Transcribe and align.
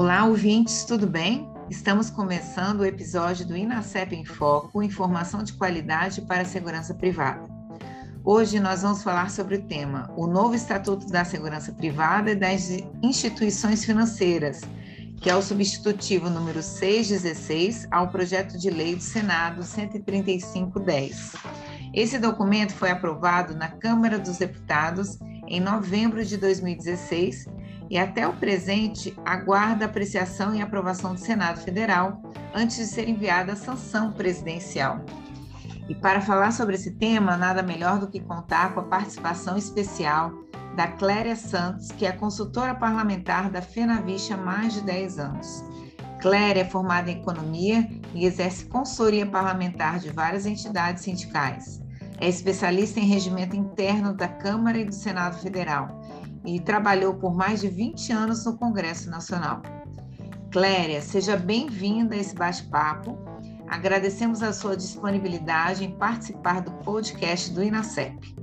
Olá, 0.00 0.24
ouvintes, 0.26 0.84
tudo 0.84 1.08
bem? 1.08 1.50
Estamos 1.68 2.08
começando 2.08 2.82
o 2.82 2.84
episódio 2.84 3.44
do 3.44 3.56
Inacep 3.56 4.14
em 4.14 4.24
Foco, 4.24 4.80
informação 4.80 5.42
de 5.42 5.54
qualidade 5.54 6.22
para 6.22 6.42
a 6.42 6.44
segurança 6.44 6.94
privada. 6.94 7.42
Hoje 8.24 8.60
nós 8.60 8.82
vamos 8.82 9.02
falar 9.02 9.28
sobre 9.28 9.56
o 9.56 9.62
tema 9.62 10.08
o 10.16 10.28
novo 10.28 10.54
Estatuto 10.54 11.08
da 11.08 11.24
Segurança 11.24 11.72
Privada 11.72 12.30
e 12.30 12.36
das 12.36 12.70
Instituições 13.02 13.84
Financeiras, 13.84 14.60
que 15.20 15.28
é 15.28 15.34
o 15.34 15.42
substitutivo 15.42 16.30
número 16.30 16.62
616 16.62 17.88
ao 17.90 18.06
projeto 18.06 18.56
de 18.56 18.70
lei 18.70 18.94
do 18.94 19.02
Senado 19.02 19.64
13510. 19.64 21.32
Esse 21.92 22.20
documento 22.20 22.72
foi 22.72 22.92
aprovado 22.92 23.56
na 23.56 23.66
Câmara 23.66 24.16
dos 24.16 24.38
Deputados 24.38 25.18
em 25.48 25.58
novembro 25.58 26.24
de 26.24 26.36
2016 26.36 27.57
e 27.90 27.98
até 27.98 28.26
o 28.26 28.32
presente 28.34 29.16
aguarda 29.24 29.86
apreciação 29.86 30.54
e 30.54 30.60
aprovação 30.60 31.14
do 31.14 31.20
Senado 31.20 31.60
Federal 31.60 32.22
antes 32.54 32.76
de 32.76 32.86
ser 32.86 33.08
enviada 33.08 33.52
a 33.52 33.56
sanção 33.56 34.12
presidencial. 34.12 35.00
E 35.88 35.94
para 35.94 36.20
falar 36.20 36.52
sobre 36.52 36.74
esse 36.74 36.92
tema, 36.92 37.36
nada 37.36 37.62
melhor 37.62 37.98
do 37.98 38.08
que 38.08 38.20
contar 38.20 38.74
com 38.74 38.80
a 38.80 38.84
participação 38.84 39.56
especial 39.56 40.32
da 40.76 40.86
Cléria 40.86 41.34
Santos, 41.34 41.90
que 41.90 42.04
é 42.04 42.12
consultora 42.12 42.74
parlamentar 42.74 43.50
da 43.50 43.62
FENAVISH 43.62 44.32
há 44.32 44.36
mais 44.36 44.74
de 44.74 44.82
10 44.82 45.18
anos. 45.18 45.64
Cléria 46.20 46.60
é 46.60 46.64
formada 46.64 47.10
em 47.10 47.20
economia 47.20 47.88
e 48.14 48.26
exerce 48.26 48.66
consultoria 48.66 49.24
parlamentar 49.24 49.98
de 49.98 50.10
várias 50.10 50.44
entidades 50.44 51.04
sindicais. 51.04 51.80
É 52.20 52.28
especialista 52.28 53.00
em 53.00 53.04
regimento 53.04 53.56
interno 53.56 54.12
da 54.12 54.28
Câmara 54.28 54.78
e 54.78 54.84
do 54.84 54.94
Senado 54.94 55.38
Federal 55.38 55.97
e 56.44 56.60
trabalhou 56.60 57.14
por 57.14 57.34
mais 57.34 57.60
de 57.60 57.68
20 57.68 58.12
anos 58.12 58.44
no 58.44 58.56
Congresso 58.56 59.10
Nacional. 59.10 59.62
Cléria, 60.50 61.02
seja 61.02 61.36
bem-vinda 61.36 62.14
a 62.14 62.18
esse 62.18 62.34
bate-papo. 62.34 63.18
Agradecemos 63.66 64.42
a 64.42 64.52
sua 64.52 64.76
disponibilidade 64.76 65.84
em 65.84 65.92
participar 65.92 66.62
do 66.62 66.72
podcast 66.84 67.52
do 67.52 67.62
INACEP. 67.62 68.34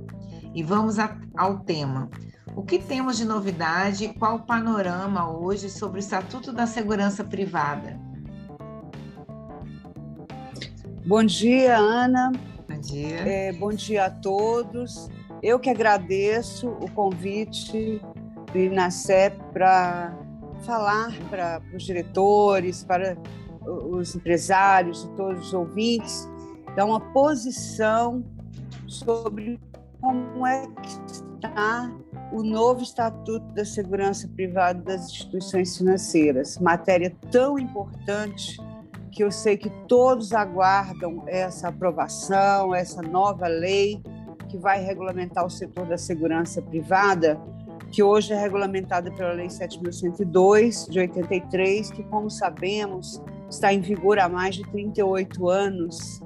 E 0.54 0.62
vamos 0.62 0.96
ao 1.36 1.58
tema. 1.60 2.08
O 2.54 2.62
que 2.62 2.78
temos 2.78 3.16
de 3.18 3.24
novidade 3.24 4.04
e 4.04 4.14
qual 4.14 4.36
o 4.36 4.46
panorama 4.46 5.30
hoje 5.30 5.68
sobre 5.68 5.98
o 5.98 6.00
Estatuto 6.00 6.52
da 6.52 6.66
Segurança 6.66 7.22
Privada? 7.24 8.00
Bom 11.04 11.22
dia, 11.22 11.76
Ana. 11.76 12.32
Bom 12.68 12.80
dia. 12.80 13.16
É, 13.20 13.52
bom 13.52 13.72
dia 13.72 14.06
a 14.06 14.10
todos. 14.10 15.08
Eu 15.42 15.58
que 15.58 15.70
agradeço 15.70 16.68
o 16.68 16.90
convite 16.92 18.00
do 18.52 18.58
INACEP 18.58 19.36
para 19.52 20.16
falar 20.64 21.12
para 21.28 21.62
os 21.74 21.82
diretores, 21.82 22.82
para 22.84 23.16
os 23.64 24.14
empresários 24.14 25.04
e 25.04 25.08
todos 25.16 25.48
os 25.48 25.54
ouvintes, 25.54 26.28
dar 26.74 26.84
uma 26.84 27.00
posição 27.00 28.24
sobre 28.86 29.60
como 30.00 30.46
é 30.46 30.66
que 30.66 30.88
está 30.88 31.92
o 32.32 32.42
novo 32.42 32.82
Estatuto 32.82 33.46
da 33.54 33.64
Segurança 33.64 34.28
Privada 34.28 34.80
das 34.82 35.06
Instituições 35.06 35.76
Financeiras, 35.76 36.58
matéria 36.58 37.14
tão 37.30 37.58
importante 37.58 38.56
que 39.12 39.22
eu 39.22 39.30
sei 39.30 39.56
que 39.56 39.70
todos 39.86 40.32
aguardam 40.32 41.24
essa 41.26 41.68
aprovação, 41.68 42.74
essa 42.74 43.00
nova 43.00 43.46
lei 43.46 44.02
que 44.56 44.62
vai 44.62 44.82
regulamentar 44.82 45.44
o 45.44 45.50
setor 45.50 45.86
da 45.86 45.98
segurança 45.98 46.62
privada, 46.62 47.38
que 47.92 48.02
hoje 48.02 48.32
é 48.32 48.40
regulamentada 48.40 49.12
pela 49.12 49.32
Lei 49.32 49.48
7.102 49.48 50.90
de 50.90 50.98
83, 50.98 51.90
que, 51.90 52.02
como 52.04 52.30
sabemos, 52.30 53.22
está 53.50 53.72
em 53.72 53.80
vigor 53.80 54.18
há 54.18 54.28
mais 54.28 54.54
de 54.56 54.62
38 54.70 55.48
anos 55.48 56.20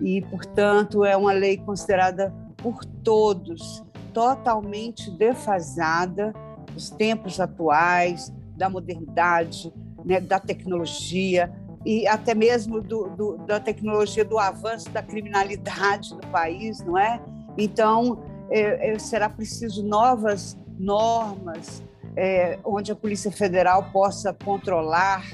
e, 0.00 0.22
portanto, 0.22 1.04
é 1.04 1.16
uma 1.16 1.32
lei 1.32 1.58
considerada 1.58 2.34
por 2.56 2.84
todos 2.84 3.84
totalmente 4.12 5.10
defasada 5.10 6.32
dos 6.72 6.90
tempos 6.90 7.38
atuais, 7.38 8.32
da 8.56 8.70
modernidade, 8.70 9.72
né, 10.04 10.18
da 10.18 10.40
tecnologia 10.40 11.52
e 11.84 12.06
até 12.08 12.34
mesmo 12.34 12.80
do, 12.80 13.08
do, 13.10 13.36
da 13.38 13.60
tecnologia 13.60 14.24
do 14.24 14.38
avanço 14.38 14.90
da 14.90 15.02
criminalidade 15.02 16.14
no 16.14 16.26
país, 16.32 16.80
não 16.80 16.98
é? 16.98 17.20
Então, 17.56 18.22
é, 18.50 18.92
é, 18.92 18.98
será 18.98 19.28
preciso 19.28 19.82
novas 19.82 20.56
normas 20.78 21.82
é, 22.16 22.58
onde 22.64 22.92
a 22.92 22.96
Polícia 22.96 23.30
Federal 23.30 23.90
possa 23.92 24.32
controlar 24.32 25.24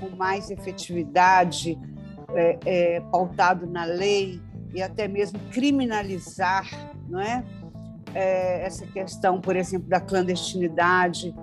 com 0.00 0.14
mais 0.16 0.50
efetividade, 0.50 1.78
é, 2.34 2.58
é, 2.64 3.00
pautado 3.10 3.66
na 3.66 3.84
lei 3.84 4.40
e 4.74 4.82
até 4.82 5.08
mesmo 5.08 5.38
criminalizar, 5.50 6.68
não 7.08 7.20
é? 7.20 7.44
é 8.14 8.64
essa 8.64 8.86
questão, 8.86 9.40
por 9.40 9.56
exemplo, 9.56 9.88
da 9.88 10.00
clandestinidade. 10.00 11.34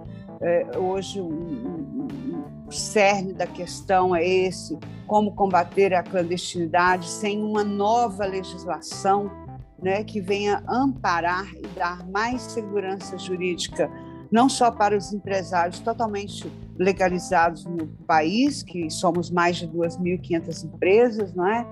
hoje, 0.77 1.19
o 1.19 2.71
cerne 2.71 3.33
da 3.33 3.47
questão 3.47 4.15
é 4.15 4.23
esse: 4.23 4.77
como 5.07 5.33
combater 5.33 5.93
a 5.93 6.03
clandestinidade 6.03 7.09
sem 7.09 7.41
uma 7.41 7.63
nova 7.63 8.25
legislação 8.25 9.44
né, 9.81 10.03
que 10.03 10.21
venha 10.21 10.63
amparar 10.67 11.47
e 11.55 11.67
dar 11.77 12.07
mais 12.07 12.41
segurança 12.41 13.17
jurídica, 13.17 13.89
não 14.31 14.49
só 14.49 14.71
para 14.71 14.97
os 14.97 15.13
empresários 15.13 15.79
totalmente 15.79 16.51
legalizados 16.77 17.65
no 17.65 17.87
país, 18.07 18.63
que 18.63 18.89
somos 18.89 19.29
mais 19.29 19.57
de 19.57 19.67
2.500 19.67 20.65
empresas, 20.65 21.33
não 21.33 21.47
é? 21.47 21.65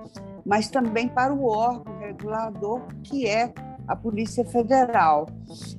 mas 0.45 0.69
também 0.69 1.07
para 1.07 1.33
o 1.33 1.45
órgão 1.45 1.97
regulador, 1.99 2.81
que 3.03 3.27
é 3.27 3.53
a 3.87 3.95
Polícia 3.95 4.45
Federal. 4.45 5.27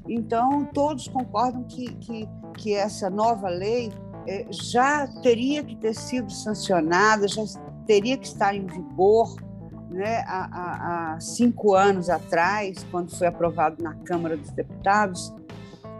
Então, 0.08 0.64
todos 0.72 1.08
concordam 1.08 1.64
que, 1.64 1.94
que, 1.96 2.28
que 2.56 2.74
essa 2.74 3.08
nova 3.08 3.48
lei 3.48 3.90
eh, 4.26 4.46
já 4.50 5.06
teria 5.22 5.62
que 5.62 5.76
ter 5.76 5.94
sido 5.94 6.30
sancionada, 6.30 7.28
já 7.28 7.42
teria 7.86 8.16
que 8.16 8.26
estar 8.26 8.54
em 8.54 8.66
vigor, 8.66 9.36
né, 9.94 10.24
há, 10.26 11.14
há, 11.14 11.20
cinco 11.20 11.74
anos 11.74 12.10
atrás, 12.10 12.84
quando 12.90 13.16
foi 13.16 13.28
aprovado 13.28 13.82
na 13.82 13.94
Câmara 13.94 14.36
dos 14.36 14.50
Deputados, 14.50 15.32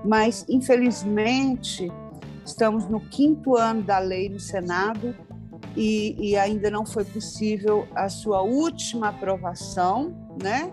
mas, 0.05 0.45
infelizmente, 0.49 1.91
estamos 2.45 2.87
no 2.89 3.01
quinto 3.01 3.57
ano 3.57 3.83
da 3.83 3.99
lei 3.99 4.29
no 4.29 4.41
Senado 4.41 5.15
e, 5.77 6.17
e 6.19 6.37
ainda 6.37 6.71
não 6.71 6.85
foi 6.85 7.05
possível 7.05 7.87
a 7.95 8.09
sua 8.09 8.43
última 8.43 9.09
aprovação, 9.09 10.15
né, 10.43 10.73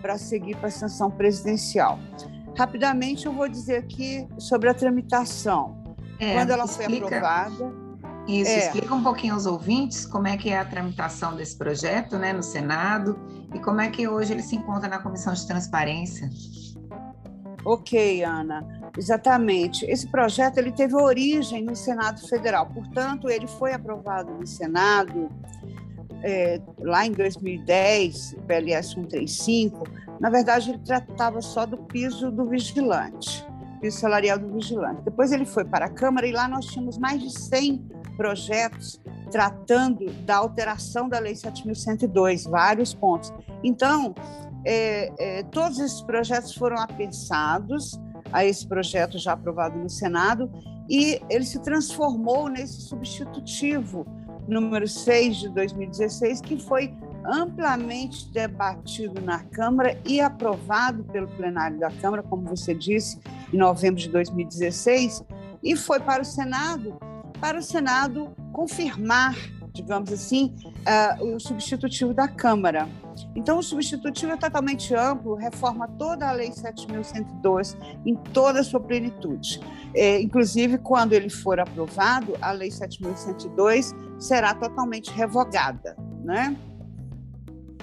para 0.00 0.16
seguir 0.16 0.56
para 0.56 0.68
a 0.68 0.72
sanção 0.72 1.10
presidencial. 1.10 1.98
Rapidamente, 2.56 3.26
eu 3.26 3.32
vou 3.32 3.48
dizer 3.48 3.76
aqui 3.76 4.26
sobre 4.38 4.68
a 4.68 4.74
tramitação. 4.74 5.94
É, 6.18 6.34
Quando 6.34 6.50
ela 6.50 6.66
foi 6.66 6.86
aprovada, 6.86 7.72
isso, 8.38 8.50
é. 8.50 8.58
explica 8.58 8.94
um 8.94 9.02
pouquinho 9.02 9.34
aos 9.34 9.46
ouvintes 9.46 10.04
como 10.06 10.28
é 10.28 10.36
que 10.36 10.50
é 10.50 10.58
a 10.58 10.64
tramitação 10.64 11.34
desse 11.34 11.56
projeto 11.56 12.18
né, 12.18 12.32
no 12.32 12.42
Senado 12.42 13.18
e 13.54 13.58
como 13.58 13.80
é 13.80 13.88
que 13.88 14.06
hoje 14.06 14.32
ele 14.32 14.42
se 14.42 14.56
encontra 14.56 14.88
na 14.88 14.98
Comissão 14.98 15.32
de 15.32 15.46
Transparência. 15.46 16.30
Ok, 17.64 18.22
Ana, 18.22 18.66
exatamente. 18.96 19.84
Esse 19.84 20.06
projeto 20.10 20.58
ele 20.58 20.72
teve 20.72 20.94
origem 20.94 21.62
no 21.62 21.76
Senado 21.76 22.20
Federal, 22.26 22.66
portanto, 22.66 23.28
ele 23.28 23.46
foi 23.46 23.72
aprovado 23.72 24.32
no 24.32 24.46
Senado 24.46 25.28
é, 26.22 26.60
lá 26.78 27.06
em 27.06 27.12
2010, 27.12 28.34
o 28.38 28.42
PLS 28.42 28.94
135. 28.94 29.84
Na 30.18 30.30
verdade, 30.30 30.70
ele 30.70 30.78
tratava 30.78 31.40
só 31.40 31.66
do 31.66 31.78
piso 31.78 32.30
do 32.30 32.46
vigilante, 32.46 33.44
piso 33.80 33.98
salarial 33.98 34.38
do 34.38 34.52
vigilante. 34.52 35.02
Depois 35.02 35.32
ele 35.32 35.46
foi 35.46 35.64
para 35.64 35.86
a 35.86 35.88
Câmara 35.88 36.26
e 36.26 36.32
lá 36.32 36.46
nós 36.46 36.66
tínhamos 36.66 36.98
mais 36.98 37.20
de 37.20 37.30
100 37.30 37.78
projetos 38.16 39.00
tratando 39.30 40.10
da 40.24 40.36
alteração 40.36 41.08
da 41.08 41.18
Lei 41.18 41.34
7.102, 41.34 42.48
vários 42.48 42.92
pontos. 42.92 43.32
Então, 43.62 44.14
é, 44.64 45.12
é, 45.18 45.42
todos 45.44 45.78
esses 45.78 46.02
projetos 46.02 46.54
foram 46.54 46.76
apensados 46.78 47.98
a 48.32 48.44
esse 48.44 48.66
projeto 48.66 49.18
já 49.18 49.32
aprovado 49.32 49.78
no 49.78 49.88
Senado 49.88 50.50
e 50.88 51.20
ele 51.30 51.44
se 51.44 51.60
transformou 51.60 52.48
nesse 52.48 52.82
substitutivo 52.82 54.06
número 54.46 54.86
6 54.86 55.36
de 55.36 55.48
2016, 55.50 56.40
que 56.40 56.58
foi 56.58 56.92
amplamente 57.24 58.30
debatido 58.30 59.20
na 59.20 59.40
Câmara 59.44 59.98
e 60.04 60.20
aprovado 60.20 61.04
pelo 61.04 61.28
plenário 61.28 61.78
da 61.78 61.90
Câmara, 61.90 62.22
como 62.22 62.44
você 62.44 62.74
disse, 62.74 63.20
em 63.52 63.56
novembro 63.56 64.00
de 64.00 64.08
2016, 64.08 65.24
e 65.62 65.76
foi 65.76 66.00
para 66.00 66.22
o 66.22 66.24
Senado, 66.24 66.98
para 67.40 67.58
o 67.58 67.62
Senado 67.62 68.34
confirmar, 68.52 69.36
digamos 69.72 70.12
assim, 70.12 70.54
uh, 71.20 71.34
o 71.34 71.40
substitutivo 71.40 72.14
da 72.14 72.26
Câmara. 72.26 72.88
Então, 73.34 73.58
o 73.58 73.62
substitutivo 73.62 74.32
é 74.32 74.36
totalmente 74.36 74.94
amplo, 74.94 75.34
reforma 75.34 75.86
toda 75.86 76.28
a 76.28 76.32
Lei 76.32 76.50
7.102 76.50 77.76
em 78.06 78.14
toda 78.14 78.60
a 78.60 78.64
sua 78.64 78.80
plenitude. 78.80 79.60
É, 79.94 80.20
inclusive, 80.20 80.78
quando 80.78 81.12
ele 81.12 81.28
for 81.28 81.60
aprovado, 81.60 82.36
a 82.40 82.50
Lei 82.52 82.70
7.102 82.70 83.94
será 84.18 84.54
totalmente 84.54 85.10
revogada. 85.10 85.96
Né? 86.24 86.56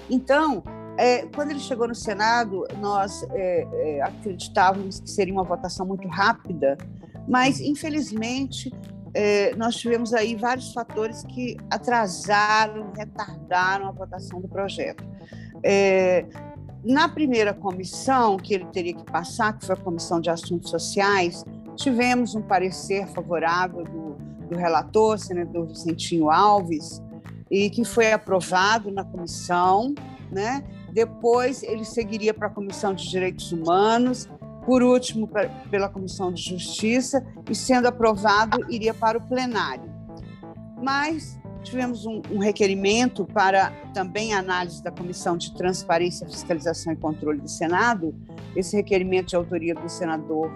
Então, 0.10 0.64
é, 0.98 1.28
quando 1.28 1.52
ele 1.52 1.60
chegou 1.60 1.88
no 1.88 1.96
Senado, 1.96 2.66
nós 2.80 3.24
é, 3.32 3.68
é, 3.72 4.02
acreditávamos 4.02 5.00
que 5.00 5.10
seria 5.10 5.34
uma 5.34 5.44
votação 5.44 5.86
muito 5.86 6.08
rápida, 6.08 6.78
mas, 7.28 7.60
infelizmente, 7.60 8.74
é, 9.14 9.56
nós 9.56 9.76
tivemos 9.76 10.14
aí 10.14 10.36
vários 10.36 10.74
fatores 10.74 11.24
que 11.24 11.58
atrasaram, 11.70 12.92
retardaram 12.96 13.88
a 13.88 13.92
votação 13.92 14.42
do 14.42 14.48
projeto. 14.48 15.04
É, 15.64 16.26
na 16.84 17.10
primeira 17.10 17.54
comissão 17.54 18.38
que 18.38 18.54
ele 18.54 18.66
teria 18.66 18.94
que 18.94 19.04
passar, 19.04 19.58
que 19.58 19.66
foi 19.66 19.76
a 19.76 19.78
Comissão 19.78 20.22
de 20.22 20.30
Assuntos 20.30 20.70
Sociais, 20.70 21.44
tivemos 21.76 22.34
um 22.34 22.42
parecer 22.42 23.08
favorável 23.08 23.84
do, 23.84 24.16
do 24.48 24.58
relator, 24.58 25.20
senador 25.20 25.68
Vicentinho 25.68 26.30
Alves, 26.32 27.02
e 27.50 27.70
que 27.70 27.84
foi 27.84 28.12
aprovado 28.12 28.92
na 28.92 29.04
comissão, 29.04 29.94
né? 30.32 30.64
Depois 30.92 31.64
ele 31.64 31.86
seguiria 31.86 32.34
para 32.34 32.48
a 32.48 32.50
Comissão 32.50 32.94
de 32.94 33.10
Direitos 33.10 33.52
Humanos, 33.52 34.28
por 34.66 34.84
último 34.84 35.30
pela 35.70 35.88
Comissão 35.88 36.32
de 36.32 36.42
Justiça 36.42 37.26
e 37.50 37.56
sendo 37.56 37.88
aprovado 37.88 38.66
iria 38.70 38.94
para 38.94 39.18
o 39.18 39.22
plenário. 39.22 39.90
Mas 40.84 41.40
tivemos 41.64 42.06
um, 42.06 42.22
um 42.32 42.38
requerimento 42.38 43.26
para 43.26 43.72
também 43.94 44.34
análise 44.34 44.84
da 44.84 44.92
Comissão 44.92 45.38
de 45.38 45.54
Transparência, 45.56 46.28
Fiscalização 46.28 46.94
e 46.94 46.96
Controle 46.96 47.40
do 47.40 47.50
Senado, 47.50 48.14
esse 48.56 48.76
requerimento 48.76 49.28
de 49.28 49.36
autoria 49.36 49.76
do 49.76 49.88
senador 49.90 50.52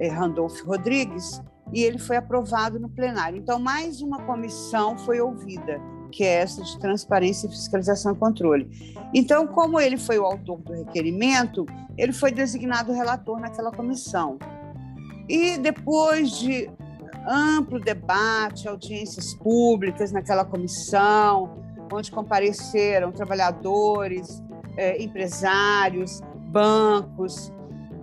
eh, 0.00 0.08
Randolph 0.08 0.60
Rodrigues, 0.62 1.40
e 1.72 1.82
ele 1.82 1.98
foi 1.98 2.16
aprovado 2.16 2.78
no 2.78 2.88
plenário. 2.88 3.38
Então, 3.38 3.58
mais 3.58 4.00
uma 4.00 4.22
comissão 4.24 4.96
foi 4.98 5.20
ouvida 5.20 5.80
que 6.14 6.22
é 6.22 6.42
essa 6.42 6.62
de 6.62 6.78
transparência, 6.78 7.48
fiscalização 7.48 8.12
e 8.12 8.16
controle. 8.16 8.70
Então, 9.12 9.48
como 9.48 9.80
ele 9.80 9.96
foi 9.96 10.16
o 10.16 10.24
autor 10.24 10.60
do 10.60 10.72
requerimento, 10.72 11.66
ele 11.98 12.12
foi 12.12 12.30
designado 12.30 12.92
relator 12.92 13.40
naquela 13.40 13.72
comissão. 13.72 14.38
E 15.28 15.58
depois 15.58 16.38
de 16.38 16.70
amplo 17.26 17.80
debate, 17.80 18.68
audiências 18.68 19.34
públicas 19.34 20.12
naquela 20.12 20.44
comissão, 20.44 21.58
onde 21.92 22.12
compareceram 22.12 23.10
trabalhadores, 23.10 24.40
eh, 24.76 25.02
empresários, 25.02 26.20
bancos, 26.52 27.52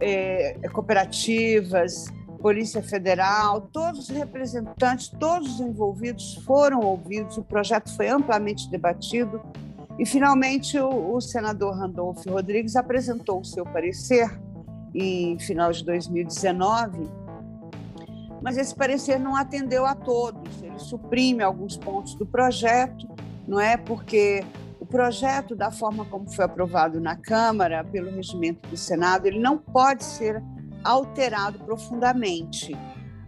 eh, 0.01 0.57
cooperativas, 0.73 2.11
Polícia 2.41 2.81
Federal, 2.81 3.61
todos 3.61 4.09
os 4.09 4.09
representantes, 4.09 5.09
todos 5.09 5.55
os 5.55 5.59
envolvidos 5.59 6.35
foram 6.43 6.79
ouvidos, 6.79 7.37
o 7.37 7.43
projeto 7.43 7.95
foi 7.95 8.09
amplamente 8.09 8.69
debatido 8.69 9.41
e, 9.99 10.05
finalmente, 10.05 10.79
o, 10.79 11.15
o 11.15 11.21
senador 11.21 11.77
Randolph 11.77 12.25
Rodrigues 12.25 12.75
apresentou 12.75 13.41
o 13.41 13.45
seu 13.45 13.63
parecer 13.63 14.29
em 14.93 15.37
final 15.37 15.71
de 15.71 15.85
2019, 15.85 17.07
mas 18.41 18.57
esse 18.57 18.73
parecer 18.73 19.19
não 19.19 19.35
atendeu 19.35 19.85
a 19.85 19.93
todos, 19.93 20.63
ele 20.63 20.79
suprime 20.79 21.43
alguns 21.43 21.77
pontos 21.77 22.15
do 22.15 22.25
projeto, 22.25 23.07
não 23.47 23.59
é? 23.59 23.77
Porque 23.77 24.43
o 24.79 24.85
projeto, 24.85 25.55
da 25.55 25.69
forma 25.69 26.05
como 26.05 26.27
foi 26.29 26.45
aprovado 26.45 26.99
na 26.99 27.15
Câmara, 27.15 27.83
pelo 27.83 28.09
regimento 28.09 28.67
do 28.67 28.75
Senado, 28.75 29.27
ele 29.27 29.39
não 29.39 29.59
pode 29.59 30.03
ser 30.03 30.41
alterado 30.83 31.59
profundamente, 31.59 32.77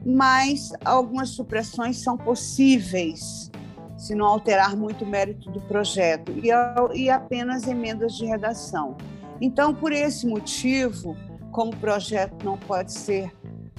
mas 0.06 0.72
algumas 0.84 1.30
supressões 1.30 1.98
são 1.98 2.18
possíveis 2.18 3.50
se 3.98 4.14
não 4.14 4.26
alterar 4.26 4.76
muito 4.76 5.06
o 5.06 5.08
mérito 5.08 5.50
do 5.50 5.62
projeto 5.62 6.32
e, 6.32 6.50
e 6.98 7.10
apenas 7.10 7.68
emendas 7.68 8.14
de 8.14 8.26
redação. 8.26 8.98
Então, 9.40 9.74
por 9.74 9.92
esse 9.92 10.28
motivo, 10.28 11.16
como 11.52 11.72
o 11.72 11.78
projeto 11.78 12.44
não 12.44 12.58
pode 12.58 12.92
ser 12.92 13.32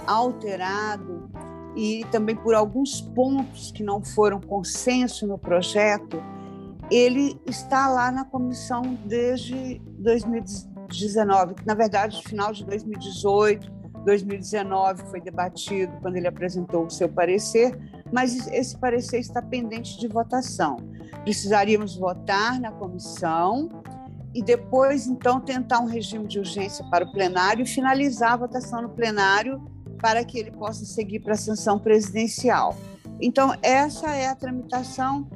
alterado 0.07 1.31
e 1.77 2.07
também 2.11 2.37
por 2.37 2.55
alguns 2.55 3.01
pontos 3.01 3.71
que 3.73 3.83
não 3.83 4.03
foram 4.03 4.41
consenso 4.41 5.27
no 5.27 5.37
projeto, 5.37 6.23
ele 6.91 7.39
está 7.47 7.89
lá 7.89 8.11
na 8.11 8.25
comissão 8.25 8.97
desde 9.05 9.81
2019 9.99 10.74
2019, 10.89 11.55
na 11.67 11.75
verdade, 11.75 12.23
final 12.23 12.53
de 12.53 12.65
2018, 12.65 13.73
2019 14.05 15.03
foi 15.11 15.21
debatido 15.21 15.93
quando 16.01 16.17
ele 16.17 16.29
apresentou 16.29 16.87
o 16.87 16.91
seu 16.91 17.09
parecer, 17.09 17.77
mas 18.13 18.47
esse 18.49 18.77
parecer 18.77 19.19
está 19.19 19.41
pendente 19.41 19.99
de 19.99 20.07
votação. 20.07 20.77
Precisaríamos 21.23 21.97
votar 21.97 22.61
na 22.61 22.71
comissão 22.71 23.69
e 24.35 24.43
depois, 24.43 25.07
então, 25.07 25.41
tentar 25.41 25.81
um 25.81 25.87
regime 25.87 26.27
de 26.27 26.39
urgência 26.39 26.85
para 26.91 27.05
o 27.05 27.13
plenário 27.13 27.63
e 27.63 27.67
finalizar 27.67 28.33
a 28.33 28.37
votação 28.37 28.83
no 28.83 28.89
plenário 28.91 29.63
para 30.01 30.25
que 30.25 30.39
ele 30.39 30.51
possa 30.51 30.85
seguir 30.85 31.21
para 31.21 31.35
a 31.35 31.37
sanção 31.37 31.79
presidencial. 31.79 32.77
Então, 33.21 33.55
essa 33.63 34.11
é 34.11 34.29
a 34.29 34.35
tramitação 34.35 35.27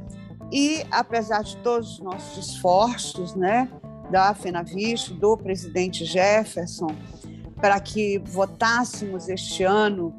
e, 0.52 0.84
apesar 0.90 1.42
de 1.42 1.56
todos 1.58 1.92
os 1.92 2.00
nossos 2.00 2.48
esforços, 2.48 3.34
né, 3.34 3.70
da 4.10 4.34
FENAVIST, 4.34 5.14
do 5.14 5.36
presidente 5.36 6.04
Jefferson, 6.04 6.94
para 7.56 7.78
que 7.80 8.18
votássemos 8.18 9.28
este 9.28 9.64
ano 9.64 10.14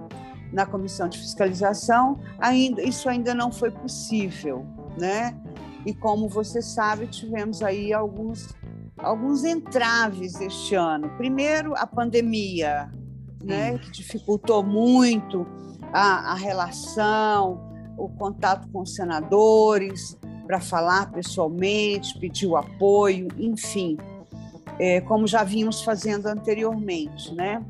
na 0.51 0.65
comissão 0.65 1.07
de 1.07 1.17
fiscalização, 1.17 2.19
ainda 2.39 2.81
isso 2.81 3.07
ainda 3.07 3.33
não 3.33 3.51
foi 3.51 3.71
possível, 3.71 4.65
né? 4.97 5.37
E 5.85 5.93
como 5.93 6.27
você 6.27 6.61
sabe, 6.61 7.07
tivemos 7.07 7.61
aí 7.61 7.93
alguns 7.93 8.49
alguns 8.97 9.45
entraves 9.45 10.39
este 10.41 10.75
ano. 10.75 11.09
Primeiro, 11.17 11.73
a 11.77 11.87
pandemia, 11.87 12.91
né, 13.41 13.77
que 13.77 13.91
dificultou 13.91 14.61
muito 14.61 15.47
a, 15.93 16.31
a 16.31 16.35
relação, 16.35 17.69
o 17.97 18.09
contato 18.09 18.67
com 18.71 18.81
os 18.81 18.95
senadores, 18.95 20.17
para 20.49 20.59
falar 20.59 21.11
pessoalmente, 21.11 22.17
pedir 22.17 22.47
o 22.47 22.57
apoio, 22.57 23.27
enfim, 23.37 23.95
é, 24.79 24.99
como 24.99 25.27
já 25.27 25.43
vínhamos 25.43 25.83
fazendo 25.83 26.25
anteriormente, 26.25 27.35
né? 27.35 27.63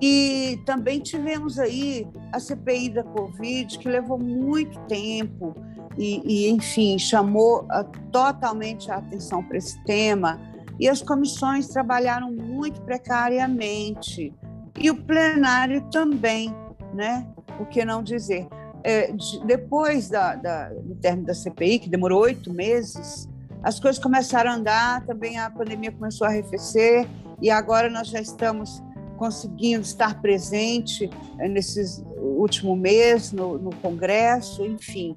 E 0.00 0.62
também 0.64 1.00
tivemos 1.00 1.58
aí 1.58 2.06
a 2.30 2.38
CPI 2.38 2.90
da 2.90 3.02
Covid, 3.02 3.80
que 3.80 3.88
levou 3.88 4.16
muito 4.16 4.78
tempo 4.82 5.52
e, 5.98 6.22
e 6.24 6.50
enfim, 6.50 6.96
chamou 7.00 7.66
a, 7.68 7.82
totalmente 7.82 8.88
a 8.88 8.98
atenção 8.98 9.42
para 9.42 9.58
esse 9.58 9.82
tema. 9.82 10.38
E 10.78 10.88
as 10.88 11.02
comissões 11.02 11.66
trabalharam 11.66 12.30
muito 12.30 12.80
precariamente. 12.82 14.32
E 14.78 14.88
o 14.88 15.02
plenário 15.02 15.82
também, 15.90 16.54
né? 16.94 17.26
Por 17.58 17.66
que 17.66 17.84
não 17.84 18.04
dizer? 18.04 18.46
É, 18.82 19.12
de, 19.12 19.44
depois 19.44 20.08
da, 20.08 20.34
da, 20.34 20.68
do 20.68 20.94
término 20.96 21.26
da 21.26 21.34
CPI, 21.34 21.80
que 21.80 21.88
demorou 21.88 22.22
oito 22.22 22.52
meses, 22.52 23.28
as 23.62 23.78
coisas 23.78 24.02
começaram 24.02 24.50
a 24.50 24.54
andar, 24.54 25.04
também 25.04 25.38
a 25.38 25.50
pandemia 25.50 25.92
começou 25.92 26.26
a 26.26 26.30
arrefecer, 26.30 27.06
e 27.40 27.50
agora 27.50 27.90
nós 27.90 28.08
já 28.08 28.20
estamos 28.20 28.82
conseguindo 29.16 29.82
estar 29.82 30.20
presente 30.22 31.10
é, 31.38 31.46
nesses 31.46 32.02
último 32.40 32.74
mês 32.74 33.32
no, 33.32 33.58
no 33.58 33.70
Congresso, 33.76 34.64
enfim, 34.64 35.16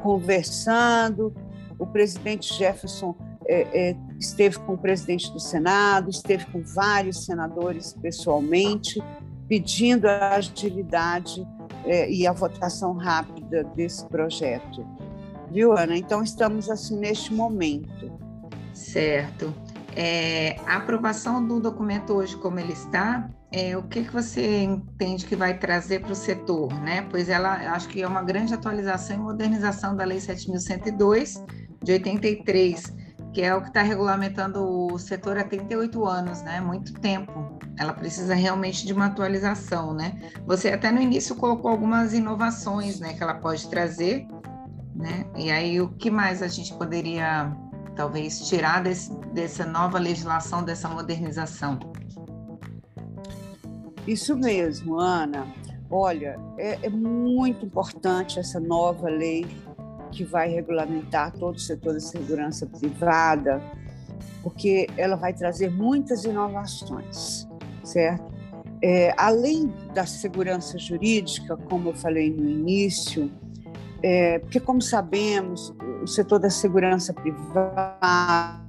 conversando. 0.00 1.34
O 1.78 1.86
presidente 1.86 2.54
Jefferson 2.54 3.16
é, 3.46 3.90
é, 3.90 3.96
esteve 4.18 4.58
com 4.60 4.74
o 4.74 4.78
presidente 4.78 5.32
do 5.32 5.40
Senado, 5.40 6.08
esteve 6.08 6.46
com 6.46 6.62
vários 6.62 7.24
senadores 7.24 7.94
pessoalmente, 8.00 9.02
pedindo 9.48 10.06
a 10.06 10.36
agilidade 10.36 11.46
é, 11.84 12.10
e 12.10 12.26
a 12.26 12.32
votação 12.32 12.94
rápida 12.94 13.64
desse 13.76 14.06
projeto. 14.06 14.86
Viu, 15.50 15.76
Ana? 15.76 15.96
Então, 15.96 16.22
estamos 16.22 16.70
assim 16.70 16.98
neste 16.98 17.32
momento. 17.32 18.10
Certo. 18.72 19.52
É, 19.94 20.56
a 20.66 20.76
aprovação 20.76 21.46
do 21.46 21.60
documento 21.60 22.14
hoje, 22.14 22.34
como 22.36 22.58
ele 22.58 22.72
está, 22.72 23.28
é, 23.52 23.76
o 23.76 23.82
que, 23.82 24.04
que 24.04 24.12
você 24.12 24.62
entende 24.62 25.26
que 25.26 25.36
vai 25.36 25.58
trazer 25.58 26.00
para 26.00 26.12
o 26.12 26.14
setor, 26.14 26.72
né? 26.80 27.06
Pois 27.10 27.28
ela, 27.28 27.74
acho 27.74 27.88
que 27.88 28.02
é 28.02 28.06
uma 28.06 28.22
grande 28.22 28.54
atualização 28.54 29.16
e 29.16 29.18
modernização 29.18 29.94
da 29.94 30.04
Lei 30.04 30.18
7.102 30.18 31.44
de 31.82 31.92
83, 31.92 32.94
que 33.32 33.40
é 33.40 33.54
o 33.54 33.62
que 33.62 33.68
está 33.68 33.82
regulamentando 33.82 34.62
o 34.62 34.98
setor 34.98 35.38
há 35.38 35.44
38 35.44 36.04
anos, 36.04 36.42
né? 36.42 36.60
Muito 36.60 36.92
tempo. 36.94 37.58
Ela 37.78 37.94
precisa 37.94 38.34
realmente 38.34 38.84
de 38.86 38.92
uma 38.92 39.06
atualização, 39.06 39.94
né? 39.94 40.20
Você 40.46 40.68
até 40.68 40.92
no 40.92 41.00
início 41.00 41.34
colocou 41.34 41.70
algumas 41.70 42.12
inovações, 42.12 43.00
né? 43.00 43.14
Que 43.14 43.22
ela 43.22 43.34
pode 43.34 43.68
trazer, 43.68 44.26
né? 44.94 45.24
E 45.36 45.50
aí 45.50 45.80
o 45.80 45.88
que 45.88 46.10
mais 46.10 46.42
a 46.42 46.48
gente 46.48 46.74
poderia 46.74 47.50
talvez 47.96 48.46
tirar 48.48 48.82
desse, 48.82 49.14
dessa 49.32 49.64
nova 49.64 49.98
legislação, 49.98 50.62
dessa 50.62 50.88
modernização? 50.88 51.78
Isso 54.06 54.36
mesmo, 54.36 54.98
Ana. 54.98 55.46
Olha, 55.90 56.38
é, 56.58 56.78
é, 56.82 56.88
muito 56.88 57.66
importante 57.66 58.38
essa 58.38 58.58
nova 58.58 59.08
lei 59.08 59.46
que 60.12 60.24
vai 60.24 60.48
regulamentar 60.48 61.32
todo 61.32 61.56
o 61.56 61.58
setor 61.58 61.94
da 61.94 62.00
segurança 62.00 62.66
privada, 62.66 63.60
porque 64.42 64.86
ela 64.96 65.16
vai 65.16 65.32
trazer 65.32 65.70
muitas 65.70 66.24
inovações, 66.24 67.48
certo? 67.82 68.30
É, 68.82 69.14
além 69.16 69.72
da 69.94 70.04
segurança 70.04 70.78
jurídica, 70.78 71.56
como 71.56 71.90
eu 71.90 71.94
falei 71.94 72.30
no 72.30 72.48
início, 72.48 73.30
é, 74.02 74.40
porque, 74.40 74.60
como 74.60 74.82
sabemos, 74.82 75.72
o 76.02 76.06
setor 76.06 76.38
da 76.40 76.50
segurança 76.50 77.14
privada 77.14 78.60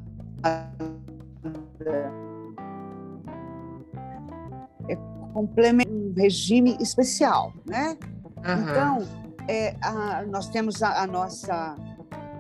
complementa 5.34 5.92
um 5.92 6.14
regime 6.16 6.78
especial, 6.80 7.52
né? 7.66 7.98
Uhum. 8.46 8.70
Então, 8.70 9.23
é, 9.48 9.76
a, 9.82 10.24
nós 10.24 10.48
temos 10.48 10.82
a, 10.82 11.04
a, 11.04 11.08
nossa 11.08 11.76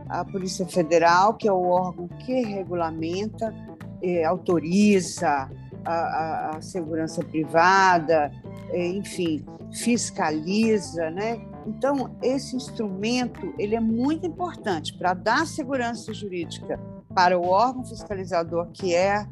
a 0.09 0.25
Polícia 0.25 0.65
Federal, 0.65 1.35
que 1.35 1.47
é 1.47 1.51
o 1.51 1.63
órgão 1.63 2.07
que 2.07 2.41
regulamenta, 2.41 3.53
é, 4.01 4.23
autoriza 4.25 5.49
a, 5.85 6.55
a, 6.55 6.61
segurança 6.61 7.23
privada, 7.23 8.31
é, 8.69 8.87
enfim, 8.87 9.43
fiscaliza, 9.71 11.09
né? 11.09 11.41
Então, 11.65 12.15
esse 12.21 12.55
instrumento 12.55 13.53
ele 13.57 13.75
é 13.75 13.79
muito 13.79 14.25
importante 14.25 14.93
para 14.97 15.13
dar 15.13 15.47
segurança 15.47 16.13
jurídica 16.13 16.79
para 17.15 17.39
o 17.39 17.47
órgão 17.47 17.85
fiscalizador, 17.85 18.67
que 18.73 18.93
é 18.93 19.25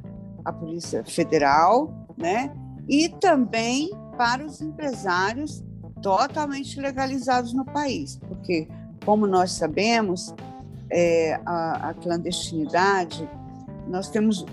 a 0.46 0.54
Polícia 0.54 1.04
Federal, 1.04 1.94
né? 2.18 2.54
e 2.88 3.10
também 3.10 3.90
para 4.18 4.46
os 4.46 4.62
empresários 4.62 5.64
totalmente 6.02 6.80
legalizados 6.80 7.54
no 7.54 7.66
país, 7.66 8.20
porque, 8.28 8.68
como 9.06 9.28
nós 9.28 9.52
sabemos, 9.52 10.34
é, 10.90 11.40
a, 11.46 11.90
a 11.90 11.94
clandestinidade, 11.94 13.30
nós 13.88 14.10
temos 14.10 14.46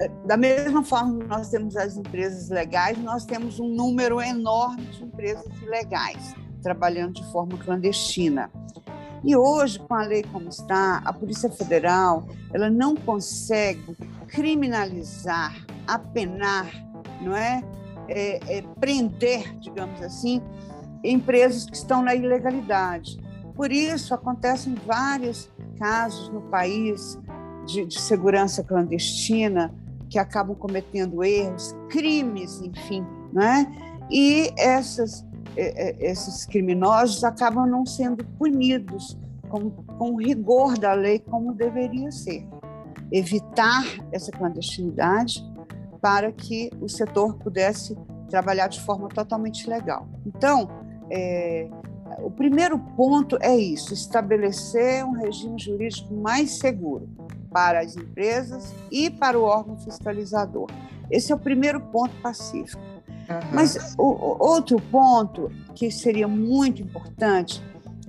é, 0.00 0.10
da 0.26 0.36
mesma 0.36 0.82
forma 0.82 1.18
que 1.18 1.26
nós 1.26 1.48
temos 1.48 1.76
as 1.76 1.96
empresas 1.96 2.48
legais, 2.48 2.98
nós 2.98 3.24
temos 3.24 3.58
um 3.58 3.68
número 3.68 4.20
enorme 4.20 4.82
de 4.86 5.04
empresas 5.04 5.46
ilegais 5.62 6.34
trabalhando 6.62 7.14
de 7.14 7.24
forma 7.30 7.56
clandestina. 7.58 8.50
E 9.24 9.36
hoje, 9.36 9.78
com 9.78 9.94
a 9.94 10.02
lei 10.02 10.22
como 10.22 10.48
está, 10.48 11.02
a 11.04 11.12
Polícia 11.12 11.50
Federal 11.50 12.26
ela 12.52 12.68
não 12.68 12.94
consegue 12.94 13.96
criminalizar, 14.28 15.56
apenar 15.86 16.66
não 17.20 17.36
é? 17.36 17.62
É, 18.08 18.58
é, 18.58 18.62
prender, 18.78 19.58
digamos 19.58 20.00
assim, 20.00 20.40
empresas 21.12 21.64
que 21.64 21.76
estão 21.76 22.02
na 22.02 22.14
ilegalidade. 22.14 23.18
Por 23.54 23.72
isso, 23.72 24.14
acontecem 24.14 24.74
vários 24.86 25.50
casos 25.78 26.28
no 26.28 26.42
país 26.42 27.18
de, 27.66 27.84
de 27.84 28.00
segurança 28.00 28.62
clandestina 28.62 29.74
que 30.08 30.18
acabam 30.18 30.54
cometendo 30.56 31.24
erros, 31.24 31.74
crimes, 31.88 32.60
enfim, 32.60 33.04
né? 33.32 33.66
E 34.10 34.52
essas, 34.56 35.24
é, 35.56 35.88
é, 35.88 36.10
esses 36.10 36.44
criminosos 36.46 37.24
acabam 37.24 37.66
não 37.66 37.84
sendo 37.84 38.24
punidos 38.38 39.18
com, 39.48 39.70
com 39.70 40.16
rigor 40.16 40.78
da 40.78 40.92
lei 40.92 41.18
como 41.18 41.52
deveria 41.52 42.12
ser. 42.12 42.46
Evitar 43.10 43.84
essa 44.12 44.30
clandestinidade 44.30 45.44
para 46.00 46.30
que 46.30 46.70
o 46.80 46.88
setor 46.88 47.34
pudesse 47.34 47.96
trabalhar 48.28 48.68
de 48.68 48.80
forma 48.80 49.08
totalmente 49.08 49.68
legal. 49.68 50.08
Então, 50.24 50.68
é, 51.10 51.68
o 52.18 52.30
primeiro 52.30 52.78
ponto 52.78 53.36
é 53.40 53.54
isso: 53.56 53.92
estabelecer 53.92 55.04
um 55.04 55.12
regime 55.12 55.58
jurídico 55.58 56.14
mais 56.14 56.58
seguro 56.58 57.08
para 57.50 57.80
as 57.80 57.96
empresas 57.96 58.74
e 58.90 59.10
para 59.10 59.38
o 59.38 59.42
órgão 59.42 59.78
fiscalizador. 59.78 60.68
Esse 61.10 61.32
é 61.32 61.34
o 61.34 61.38
primeiro 61.38 61.80
ponto 61.80 62.14
pacífico. 62.20 62.82
Uhum. 63.28 63.40
Mas 63.52 63.94
o, 63.98 64.36
outro 64.38 64.80
ponto 64.90 65.50
que 65.74 65.90
seria 65.90 66.28
muito 66.28 66.82
importante, 66.82 67.62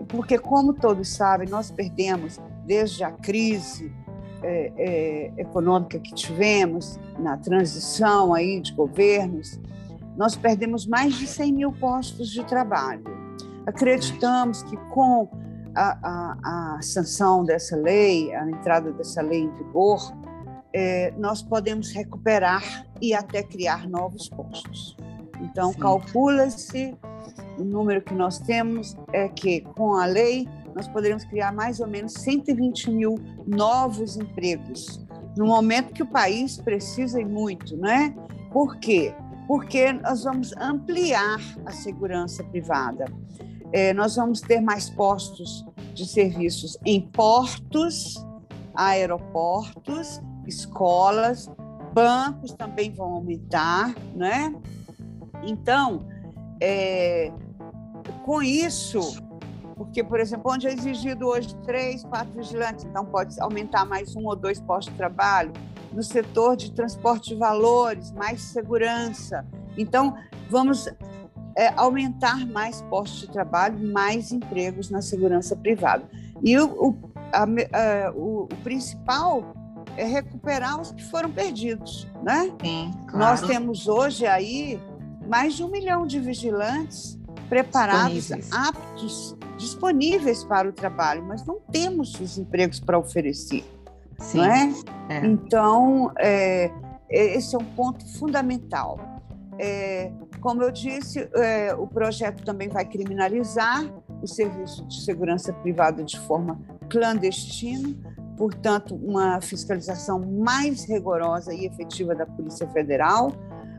porque 0.07 0.37
como 0.37 0.73
todos 0.73 1.09
sabem, 1.09 1.47
nós 1.47 1.71
perdemos 1.71 2.39
desde 2.65 3.03
a 3.03 3.11
crise 3.11 3.91
é, 4.43 4.71
é, 4.77 5.41
econômica 5.41 5.99
que 5.99 6.13
tivemos 6.13 6.99
na 7.17 7.37
transição 7.37 8.33
aí 8.33 8.59
de 8.59 8.73
governos, 8.73 9.59
nós 10.17 10.35
perdemos 10.35 10.85
mais 10.87 11.13
de 11.13 11.27
100 11.27 11.53
mil 11.53 11.71
postos 11.71 12.29
de 12.29 12.43
trabalho. 12.43 13.03
Acreditamos 13.65 14.63
que 14.63 14.75
com 14.91 15.29
a, 15.75 15.97
a, 16.01 16.75
a 16.77 16.81
sanção 16.81 17.45
dessa 17.45 17.75
lei, 17.75 18.33
a 18.33 18.49
entrada 18.49 18.91
dessa 18.91 19.21
lei 19.21 19.41
em 19.41 19.51
vigor, 19.55 20.11
é, 20.73 21.13
nós 21.17 21.41
podemos 21.43 21.91
recuperar 21.91 22.63
e 22.99 23.13
até 23.13 23.43
criar 23.43 23.87
novos 23.87 24.27
postos. 24.27 24.97
Então, 25.41 25.71
calcula-se, 25.73 26.97
o 27.59 27.63
número 27.63 28.01
que 28.01 28.13
nós 28.13 28.39
temos 28.39 28.95
é 29.13 29.29
que, 29.29 29.61
com 29.61 29.93
a 29.93 30.05
lei, 30.05 30.47
nós 30.75 30.87
poderíamos 30.87 31.25
criar 31.25 31.51
mais 31.53 31.79
ou 31.79 31.87
menos 31.87 32.13
120 32.13 32.89
mil 32.91 33.15
novos 33.45 34.17
empregos, 34.17 35.05
no 35.35 35.45
momento 35.45 35.93
que 35.93 36.01
o 36.01 36.07
país 36.07 36.57
precisa 36.57 37.21
e 37.21 37.25
muito, 37.25 37.77
não 37.77 37.89
é? 37.89 38.13
Por 38.51 38.77
quê? 38.77 39.13
Porque 39.47 39.93
nós 39.93 40.23
vamos 40.23 40.53
ampliar 40.57 41.39
a 41.65 41.71
segurança 41.71 42.43
privada. 42.43 43.05
É, 43.71 43.93
nós 43.93 44.15
vamos 44.15 44.41
ter 44.41 44.61
mais 44.61 44.89
postos 44.89 45.65
de 45.93 46.05
serviços 46.05 46.77
em 46.85 47.01
portos, 47.01 48.15
aeroportos, 48.75 50.21
escolas, 50.45 51.49
bancos 51.93 52.53
também 52.53 52.93
vão 52.93 53.13
aumentar, 53.13 53.95
né? 54.15 54.53
Então, 55.43 56.07
é, 56.61 57.31
com 58.23 58.41
isso, 58.41 58.99
porque, 59.77 60.03
por 60.03 60.19
exemplo, 60.19 60.51
onde 60.51 60.67
é 60.67 60.73
exigido 60.73 61.27
hoje 61.27 61.55
três, 61.63 62.03
quatro 62.03 62.33
vigilantes, 62.33 62.83
então 62.83 63.05
pode 63.05 63.39
aumentar 63.39 63.85
mais 63.85 64.15
um 64.15 64.25
ou 64.25 64.35
dois 64.35 64.59
postos 64.59 64.91
de 64.91 64.97
trabalho. 64.97 65.53
No 65.93 66.03
setor 66.03 66.57
de 66.57 66.71
transporte 66.71 67.29
de 67.29 67.35
valores, 67.35 68.11
mais 68.11 68.41
segurança. 68.41 69.45
Então, 69.77 70.15
vamos 70.49 70.89
é, 71.55 71.69
aumentar 71.75 72.45
mais 72.45 72.81
postos 72.83 73.21
de 73.21 73.29
trabalho, 73.29 73.79
mais 73.91 74.31
empregos 74.31 74.89
na 74.89 75.01
segurança 75.01 75.55
privada. 75.55 76.03
E 76.43 76.57
o, 76.57 76.65
o, 76.65 76.95
a, 77.31 77.43
a, 77.43 78.11
o, 78.11 78.43
o 78.43 78.55
principal 78.63 79.55
é 79.95 80.05
recuperar 80.05 80.79
os 80.79 80.91
que 80.91 81.03
foram 81.05 81.31
perdidos, 81.31 82.07
né? 82.23 82.51
Sim, 82.61 82.91
claro. 83.07 83.17
Nós 83.17 83.41
temos 83.41 83.87
hoje 83.87 84.27
aí 84.27 84.79
mais 85.27 85.55
de 85.55 85.63
um 85.63 85.69
milhão 85.69 86.05
de 86.05 86.19
vigilantes 86.19 87.17
preparados, 87.49 88.31
aptos 88.51 89.35
disponíveis 89.57 90.43
para 90.43 90.69
o 90.69 90.71
trabalho, 90.71 91.23
mas 91.23 91.45
não 91.45 91.59
temos 91.71 92.19
os 92.19 92.37
empregos 92.37 92.79
para 92.79 92.97
oferecer. 92.97 93.65
Sim, 94.19 94.37
não 94.37 94.45
é? 94.45 94.73
é. 95.09 95.25
Então, 95.25 96.11
é, 96.17 96.71
esse 97.09 97.55
é 97.55 97.59
um 97.59 97.65
ponto 97.65 98.05
fundamental. 98.17 98.99
É, 99.59 100.11
como 100.39 100.61
eu 100.61 100.71
disse, 100.71 101.27
é, 101.33 101.73
o 101.75 101.87
projeto 101.87 102.43
também 102.43 102.69
vai 102.69 102.85
criminalizar 102.85 103.83
o 104.21 104.27
serviço 104.27 104.85
de 104.85 105.01
segurança 105.03 105.51
privada 105.51 106.03
de 106.03 106.19
forma 106.21 106.59
clandestina, 106.89 107.95
portanto, 108.37 108.95
uma 108.95 109.41
fiscalização 109.41 110.19
mais 110.19 110.85
rigorosa 110.85 111.53
e 111.53 111.65
efetiva 111.65 112.13
da 112.13 112.25
Polícia 112.25 112.67
Federal. 112.69 113.31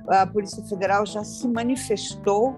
A 0.09 0.27
Polícia 0.27 0.63
Federal 0.65 1.07
já 1.07 1.23
se 1.23 1.47
manifestou 1.47 2.57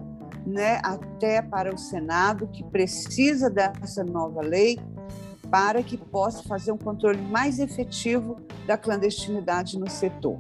né, 0.51 0.81
até 0.83 1.41
para 1.41 1.75
o 1.75 1.79
Senado, 1.79 2.49
que 2.49 2.63
precisa 2.65 3.49
dessa 3.49 4.05
nova 4.05 4.43
lei 4.43 4.79
para 5.51 5.83
que 5.83 5.97
possa 5.97 6.43
fazer 6.45 6.71
um 6.71 6.79
controle 6.79 7.21
mais 7.21 7.59
efetivo 7.59 8.37
da 8.67 8.77
clandestinidade 8.77 9.79
no 9.79 9.89
setor. 9.91 10.39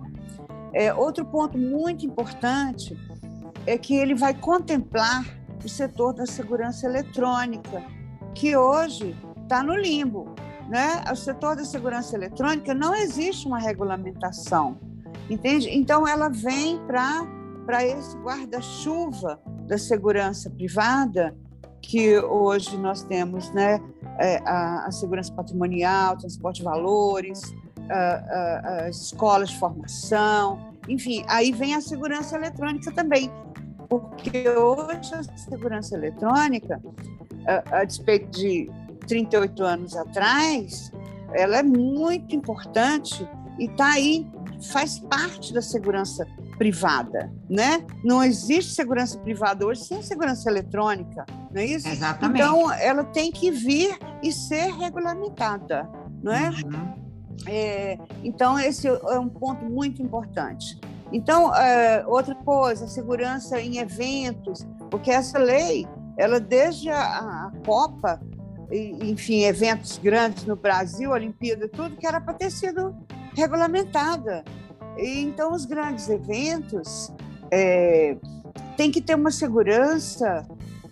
É, 0.72 0.94
outro 0.94 1.24
ponto 1.24 1.58
muito 1.58 2.06
importante 2.06 2.96
é 3.66 3.76
que 3.76 3.94
ele 3.94 4.14
vai 4.14 4.34
contemplar 4.34 5.24
o 5.64 5.68
setor 5.68 6.14
da 6.14 6.26
segurança 6.26 6.86
eletrônica, 6.86 7.82
que 8.34 8.56
hoje 8.56 9.16
está 9.42 9.62
no 9.62 9.74
limbo. 9.74 10.34
Né? 10.68 11.02
O 11.10 11.16
setor 11.16 11.56
da 11.56 11.64
segurança 11.64 12.14
eletrônica 12.14 12.72
não 12.72 12.94
existe 12.94 13.48
uma 13.48 13.58
regulamentação, 13.58 14.78
entende? 15.28 15.68
Então, 15.70 16.06
ela 16.06 16.28
vem 16.28 16.78
para 16.86 17.26
esse 17.84 18.16
guarda-chuva 18.18 19.40
da 19.66 19.78
segurança 19.78 20.50
privada, 20.50 21.34
que 21.80 22.18
hoje 22.18 22.76
nós 22.76 23.02
temos 23.04 23.50
né, 23.52 23.80
é, 24.18 24.38
a, 24.44 24.86
a 24.86 24.90
segurança 24.90 25.32
patrimonial, 25.32 26.16
transporte 26.16 26.58
de 26.58 26.64
valores, 26.64 27.40
as 28.86 28.96
escolas 28.96 29.50
de 29.50 29.58
formação, 29.58 30.70
enfim, 30.88 31.24
aí 31.28 31.52
vem 31.52 31.74
a 31.74 31.80
segurança 31.80 32.36
eletrônica 32.36 32.92
também, 32.92 33.30
porque 33.88 34.48
hoje 34.48 35.14
a 35.14 35.22
segurança 35.36 35.96
eletrônica, 35.96 36.80
a, 37.46 37.78
a 37.78 37.84
despeito 37.84 38.30
de 38.30 38.70
38 39.06 39.62
anos 39.64 39.96
atrás, 39.96 40.92
ela 41.32 41.58
é 41.58 41.62
muito 41.62 42.34
importante 42.34 43.28
e 43.58 43.66
está 43.66 43.92
aí, 43.92 44.26
faz 44.72 45.00
parte 45.00 45.52
da 45.52 45.62
segurança 45.62 46.26
privada, 46.60 47.32
né? 47.48 47.82
Não 48.04 48.22
existe 48.22 48.74
segurança 48.74 49.18
privada 49.18 49.64
hoje 49.64 49.82
sem 49.82 50.02
segurança 50.02 50.50
eletrônica, 50.50 51.24
não 51.50 51.62
é 51.62 51.64
isso? 51.64 51.88
Exatamente. 51.88 52.42
Então, 52.42 52.70
ela 52.70 53.02
tem 53.02 53.32
que 53.32 53.50
vir 53.50 53.98
e 54.22 54.30
ser 54.30 54.70
regulamentada, 54.74 55.88
não 56.22 56.30
é? 56.30 56.50
Uhum. 56.50 56.94
é 57.46 57.98
então, 58.22 58.58
esse 58.58 58.86
é 58.86 59.18
um 59.18 59.30
ponto 59.30 59.64
muito 59.64 60.02
importante. 60.02 60.78
Então, 61.10 61.56
é, 61.56 62.04
outra 62.06 62.34
coisa, 62.34 62.86
segurança 62.86 63.58
em 63.58 63.78
eventos, 63.78 64.66
porque 64.90 65.10
essa 65.10 65.38
lei, 65.38 65.88
ela 66.18 66.38
desde 66.38 66.90
a, 66.90 67.00
a 67.00 67.52
Copa, 67.64 68.20
enfim, 68.70 69.44
eventos 69.44 69.96
grandes 69.96 70.44
no 70.44 70.56
Brasil, 70.56 71.10
Olimpíada, 71.10 71.66
tudo, 71.68 71.96
que 71.96 72.06
era 72.06 72.20
para 72.20 72.34
ter 72.34 72.50
sido 72.50 72.94
regulamentada. 73.34 74.44
Então, 75.02 75.52
os 75.52 75.64
grandes 75.64 76.08
eventos 76.08 77.10
é, 77.50 78.16
têm 78.76 78.90
que 78.90 79.00
ter 79.00 79.14
uma 79.14 79.30
segurança 79.30 80.46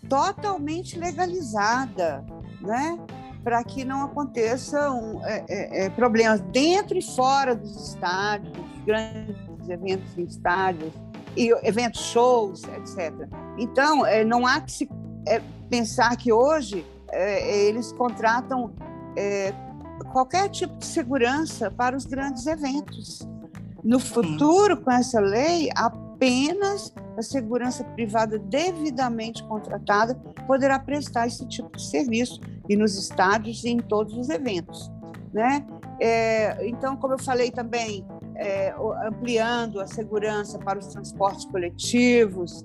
totalmente 0.08 0.98
legalizada, 0.98 2.24
né? 2.60 2.98
para 3.44 3.62
que 3.62 3.84
não 3.84 4.02
aconteçam 4.02 5.20
é, 5.24 5.44
é, 5.48 5.84
é, 5.84 5.90
problemas 5.90 6.40
dentro 6.52 6.98
e 6.98 7.02
fora 7.02 7.54
dos 7.54 7.88
estádios, 7.88 8.52
grandes 8.84 9.36
eventos 9.68 10.18
em 10.18 10.24
estádios, 10.24 10.92
e 11.36 11.50
eventos 11.62 12.00
shows, 12.00 12.64
etc. 12.64 13.12
Então, 13.56 14.04
é, 14.04 14.24
não 14.24 14.46
há 14.46 14.60
que 14.60 14.72
se 14.72 14.90
é, 15.26 15.40
pensar 15.70 16.16
que 16.16 16.32
hoje 16.32 16.84
é, 17.10 17.66
eles 17.66 17.92
contratam 17.92 18.74
qualquer 20.12 20.48
tipo 20.48 20.76
de 20.76 20.86
segurança 20.86 21.70
para 21.70 21.96
os 21.96 22.04
grandes 22.04 22.46
eventos. 22.46 23.26
No 23.84 24.00
futuro, 24.00 24.76
com 24.76 24.90
essa 24.90 25.20
lei, 25.20 25.70
apenas 25.74 26.92
a 27.16 27.22
segurança 27.22 27.84
privada 27.84 28.38
devidamente 28.38 29.42
contratada 29.44 30.14
poderá 30.46 30.78
prestar 30.78 31.26
esse 31.26 31.46
tipo 31.46 31.76
de 31.76 31.88
serviço 31.88 32.40
e 32.68 32.76
nos 32.76 32.96
estádios 32.96 33.64
e 33.64 33.70
em 33.70 33.78
todos 33.78 34.16
os 34.16 34.28
eventos, 34.28 34.90
né? 35.32 35.66
É, 36.00 36.66
então, 36.66 36.96
como 36.96 37.14
eu 37.14 37.18
falei 37.18 37.50
também, 37.50 38.06
é, 38.36 38.72
ampliando 39.06 39.80
a 39.80 39.86
segurança 39.86 40.58
para 40.58 40.78
os 40.78 40.86
transportes 40.86 41.44
coletivos, 41.46 42.62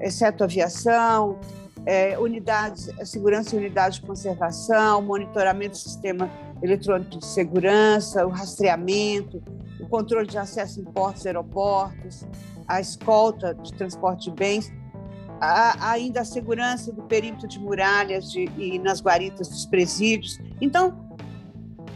exceto 0.00 0.44
aviação, 0.44 1.38
é, 1.84 2.18
unidades, 2.18 2.88
segurança 3.04 3.54
e 3.54 3.58
unidades 3.58 3.98
de 3.98 4.06
conservação, 4.06 5.02
monitoramento 5.02 5.72
do 5.72 5.78
sistema 5.78 6.30
eletrônico 6.62 7.18
de 7.18 7.26
segurança, 7.26 8.26
o 8.26 8.30
rastreamento, 8.30 9.42
o 9.82 9.88
controle 9.88 10.26
de 10.26 10.38
acesso 10.38 10.80
em 10.80 10.84
portos 10.84 11.24
e 11.24 11.28
aeroportos, 11.28 12.24
a 12.66 12.80
escolta 12.80 13.54
de 13.54 13.72
transporte 13.74 14.30
de 14.30 14.36
bens, 14.36 14.72
a, 15.40 15.90
ainda 15.90 16.20
a 16.20 16.24
segurança 16.24 16.92
do 16.92 17.02
perímetro 17.02 17.48
de 17.48 17.58
muralhas 17.58 18.30
de, 18.30 18.44
e 18.56 18.78
nas 18.78 19.00
guaritas 19.00 19.48
dos 19.48 19.66
presídios. 19.66 20.38
Então, 20.60 21.10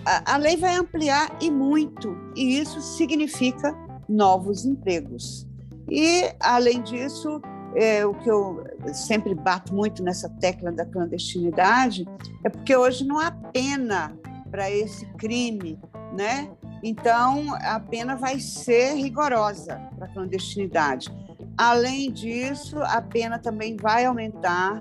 a, 0.05 0.35
a 0.35 0.37
lei 0.37 0.57
vai 0.57 0.75
ampliar 0.75 1.37
e 1.41 1.51
muito, 1.51 2.17
e 2.35 2.59
isso 2.59 2.81
significa 2.81 3.75
novos 4.09 4.65
empregos. 4.65 5.47
E, 5.89 6.35
além 6.41 6.83
disso, 6.83 7.41
é, 7.77 8.05
o 8.05 8.15
que 8.15 8.29
eu 8.29 8.65
sempre 8.93 9.35
bato 9.35 9.75
muito 9.75 10.03
nessa 10.03 10.29
tecla 10.29 10.73
da 10.73 10.85
clandestinidade 10.85 12.05
é 12.43 12.49
porque 12.49 12.75
hoje 12.75 13.05
não 13.05 13.19
há 13.21 13.31
pena 13.31 14.17
para 14.51 14.71
esse 14.71 15.07
crime, 15.15 15.79
né? 16.17 16.51
Então, 16.89 17.53
a 17.63 17.81
pena 17.81 18.15
vai 18.15 18.39
ser 18.39 18.95
rigorosa 18.95 19.75
para 19.97 20.07
a 20.07 20.09
clandestinidade. 20.09 21.13
Além 21.59 22.13
disso, 22.13 22.79
a 22.81 23.03
pena 23.03 23.41
também 23.41 23.77
vai 23.77 24.05
aumentar 24.05 24.81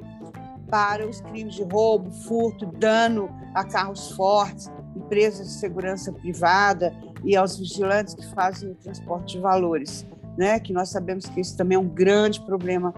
para 0.70 1.08
os 1.08 1.20
crimes 1.20 1.56
de 1.56 1.64
roubo, 1.64 2.12
furto, 2.12 2.68
dano 2.68 3.28
a 3.56 3.64
carros 3.64 4.12
fortes, 4.12 4.72
empresas 4.96 5.48
de 5.48 5.54
segurança 5.54 6.14
privada 6.14 6.96
e 7.24 7.36
aos 7.36 7.58
vigilantes 7.58 8.14
que 8.14 8.36
fazem 8.36 8.70
o 8.70 8.76
transporte 8.76 9.38
de 9.38 9.42
valores, 9.42 10.06
né? 10.38 10.60
Que 10.60 10.72
nós 10.72 10.90
sabemos 10.90 11.26
que 11.26 11.42
isso 11.42 11.58
também 11.58 11.76
é 11.76 11.80
um 11.80 11.90
grande 11.90 12.40
problema 12.42 12.94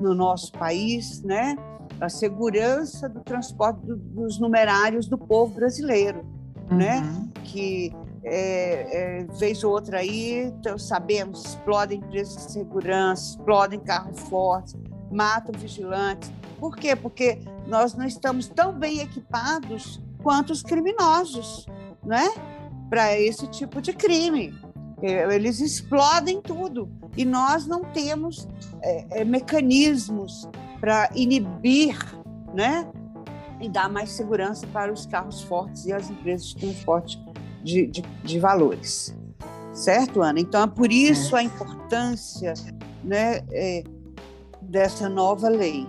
no 0.00 0.14
nosso 0.14 0.52
país, 0.52 1.20
né? 1.22 1.56
A 2.00 2.08
segurança 2.08 3.08
do 3.08 3.22
transporte 3.22 3.80
dos 3.84 4.38
numerários 4.38 5.08
do 5.08 5.18
povo 5.18 5.52
brasileiro, 5.52 6.24
né? 6.70 6.98
uhum. 6.98 7.02
né? 7.02 7.28
Que 7.42 7.92
é, 8.24 9.20
é, 9.20 9.24
vez 9.38 9.64
ou 9.64 9.72
outra 9.72 9.98
aí, 9.98 10.52
sabemos, 10.78 11.44
explodem 11.44 11.98
empresas 11.98 12.46
de 12.46 12.52
segurança, 12.52 13.30
explodem 13.30 13.80
carros 13.80 14.20
fortes, 14.20 14.76
matam 15.10 15.52
vigilantes. 15.58 16.32
Por 16.58 16.76
quê? 16.76 16.94
Porque 16.94 17.40
nós 17.66 17.94
não 17.94 18.06
estamos 18.06 18.46
tão 18.48 18.72
bem 18.72 19.00
equipados 19.00 20.00
quanto 20.22 20.52
os 20.52 20.62
criminosos, 20.62 21.66
né? 22.04 22.32
Para 22.88 23.18
esse 23.18 23.46
tipo 23.48 23.80
de 23.80 23.92
crime. 23.92 24.54
É, 25.02 25.34
eles 25.34 25.60
explodem 25.60 26.40
tudo 26.40 26.88
e 27.16 27.24
nós 27.24 27.66
não 27.66 27.82
temos 27.82 28.48
é, 28.80 29.20
é, 29.20 29.24
mecanismos 29.24 30.48
para 30.80 31.10
inibir, 31.14 31.98
né? 32.54 32.88
E 33.60 33.68
dar 33.68 33.88
mais 33.88 34.10
segurança 34.10 34.66
para 34.68 34.92
os 34.92 35.06
carros 35.06 35.42
fortes 35.42 35.86
e 35.86 35.92
as 35.92 36.08
empresas 36.08 36.48
de 36.48 36.56
transporte 36.56 37.18
de, 37.62 37.86
de, 37.86 38.02
de 38.24 38.38
valores. 38.38 39.14
Certo, 39.72 40.20
Ana? 40.20 40.40
Então, 40.40 40.62
é 40.62 40.66
por 40.66 40.92
isso 40.92 41.34
a 41.34 41.42
importância 41.42 42.52
né, 43.02 43.40
é, 43.50 43.82
dessa 44.60 45.08
nova 45.08 45.48
lei. 45.48 45.86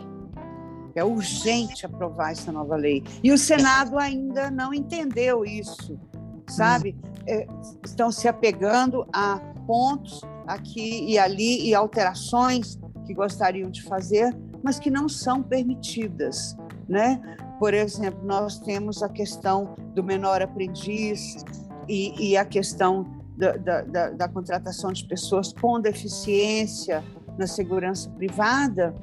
É 0.96 1.04
urgente 1.04 1.86
aprovar 1.86 2.32
essa 2.32 2.52
nova 2.52 2.76
lei. 2.76 3.04
E 3.24 3.32
o 3.32 3.38
Senado 3.38 3.98
ainda 3.98 4.52
não 4.52 4.74
entendeu 4.74 5.44
isso, 5.44 6.00
sabe? 6.48 6.96
É, 7.28 7.48
estão 7.84 8.12
se 8.12 8.28
apegando 8.28 9.06
a 9.12 9.40
pontos 9.66 10.22
aqui 10.46 11.06
e 11.10 11.18
ali 11.18 11.68
e 11.68 11.74
alterações 11.74 12.78
que 13.06 13.14
gostariam 13.14 13.70
de 13.70 13.82
fazer, 13.84 14.36
mas 14.62 14.80
que 14.80 14.90
não 14.90 15.10
são 15.10 15.42
permitidas, 15.42 16.56
né? 16.88 17.20
Por 17.60 17.74
exemplo, 17.74 18.26
nós 18.26 18.60
temos 18.60 19.02
a 19.02 19.10
questão 19.10 19.76
do 19.94 20.04
menor 20.04 20.42
aprendiz, 20.42 21.44
e, 21.88 22.32
e 22.32 22.38
a 22.38 22.46
questão 22.46 23.06
da, 23.38 23.82
da, 23.82 24.10
da, 24.12 24.28
contratação 24.28 24.92
de 24.92 25.06
pessoas 25.06 25.52
com 25.52 25.80
deficiência 25.80 27.04
na 27.38 27.48
segurança 27.48 28.10
privada, 28.12 28.96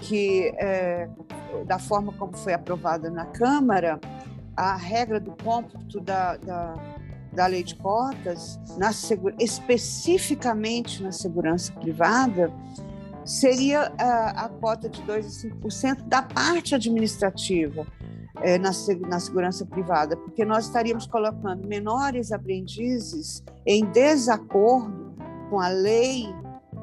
que 0.00 0.52
é, 0.56 1.08
da 1.66 1.78
forma 1.78 2.12
como 2.12 2.36
foi 2.36 2.52
aprovada 2.52 3.08
na 3.08 3.26
Câmara, 3.26 4.00
a 4.56 4.74
regra 4.74 5.20
do 5.20 5.32
cômputo 5.42 6.00
da, 6.00 6.36
da, 6.38 6.74
da 7.32 7.46
lei 7.46 7.62
de 7.62 7.76
cotas, 7.76 8.58
na, 8.76 8.90
especificamente 9.38 11.02
na 11.02 11.12
segurança 11.12 11.72
privada, 11.72 12.52
seria 13.24 13.92
a, 13.96 14.46
a 14.46 14.48
cota 14.48 14.88
de 14.88 15.00
2 15.02 15.26
a 15.26 15.48
5% 15.48 16.02
da 16.02 16.22
parte 16.22 16.74
administrativa 16.74 17.86
é, 18.40 18.58
na, 18.58 18.70
na 19.08 19.20
segurança 19.20 19.66
privada, 19.66 20.16
porque 20.16 20.44
nós 20.44 20.66
estaríamos 20.66 21.06
colocando 21.06 21.66
menores 21.66 22.32
aprendizes 22.32 23.42
em 23.66 23.84
desacordo 23.86 25.14
com 25.50 25.60
a 25.60 25.68
lei 25.68 26.24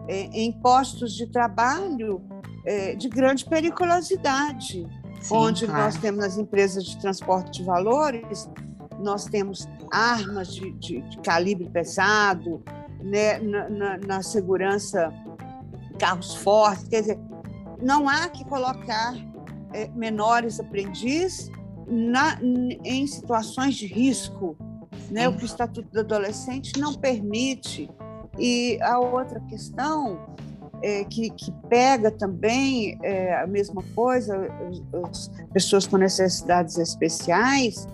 é, 0.07 0.29
em 0.33 0.51
postos 0.51 1.13
de 1.13 1.27
trabalho 1.27 2.21
é, 2.65 2.95
de 2.95 3.09
grande 3.09 3.45
periculosidade, 3.45 4.88
Sim, 5.21 5.35
onde 5.35 5.65
claro. 5.65 5.83
nós 5.83 5.97
temos 5.97 6.19
nas 6.23 6.38
empresas 6.38 6.85
de 6.85 6.99
transporte 6.99 7.59
de 7.59 7.63
valores, 7.63 8.49
nós 8.99 9.25
temos 9.25 9.67
armas 9.91 10.53
de, 10.53 10.71
de, 10.73 11.01
de 11.01 11.17
calibre 11.19 11.69
pesado, 11.69 12.62
né, 13.01 13.39
na, 13.39 13.69
na, 13.69 13.97
na 13.97 14.21
segurança, 14.21 15.12
carros 15.97 16.35
fortes, 16.35 16.88
quer 16.88 17.01
dizer, 17.01 17.19
não 17.81 18.09
há 18.09 18.27
que 18.29 18.43
colocar 18.45 19.13
é, 19.73 19.88
menores 19.89 20.60
aprendizes 20.60 21.49
na, 21.88 22.39
em 22.84 23.05
situações 23.08 23.75
de 23.75 23.88
risco, 23.88 24.55
né? 25.10 25.27
O 25.27 25.36
que 25.36 25.43
o 25.43 25.45
Estatuto 25.45 25.89
do 25.91 25.99
Adolescente 25.99 26.79
não 26.79 26.93
permite. 26.93 27.89
E 28.38 28.79
a 28.82 28.99
outra 28.99 29.39
questão 29.41 30.36
é, 30.82 31.03
que, 31.03 31.29
que, 31.32 31.51
pega 31.67 32.10
também 32.12 32.97
é, 33.03 33.36
a 33.36 33.47
mesma 33.47 33.84
coisa, 33.95 34.47
as 35.10 35.29
pessoas 35.51 35.86
com 35.86 35.97
necessidades 35.97 36.77
especiais, 36.77 37.88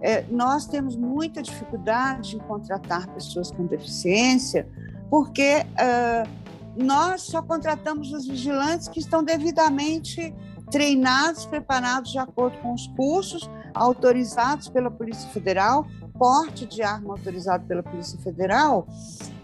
é, 0.00 0.24
nós 0.30 0.66
temos 0.66 0.96
muita 0.96 1.42
dificuldade 1.42 2.36
em 2.36 2.38
contratar 2.40 3.06
pessoas 3.08 3.50
com 3.50 3.66
deficiência, 3.66 4.68
porque 5.08 5.64
nós 6.76 7.22
só 7.22 7.40
contratamos 7.40 8.12
os 8.12 8.26
vigilantes 8.26 8.88
que 8.88 8.98
estão 8.98 9.22
devidamente 9.22 10.34
treinados, 10.70 11.46
preparados 11.46 12.12
de 12.12 12.18
acordo 12.18 12.58
com 12.58 12.74
os 12.74 12.86
cursos, 12.88 13.48
autorizados 13.74 14.68
pela 14.68 14.90
Polícia 14.90 15.28
Federal, 15.30 15.86
porte 16.18 16.66
de 16.66 16.82
arma 16.82 17.14
autorizado 17.14 17.66
pela 17.66 17.82
Polícia 17.82 18.18
Federal. 18.20 18.86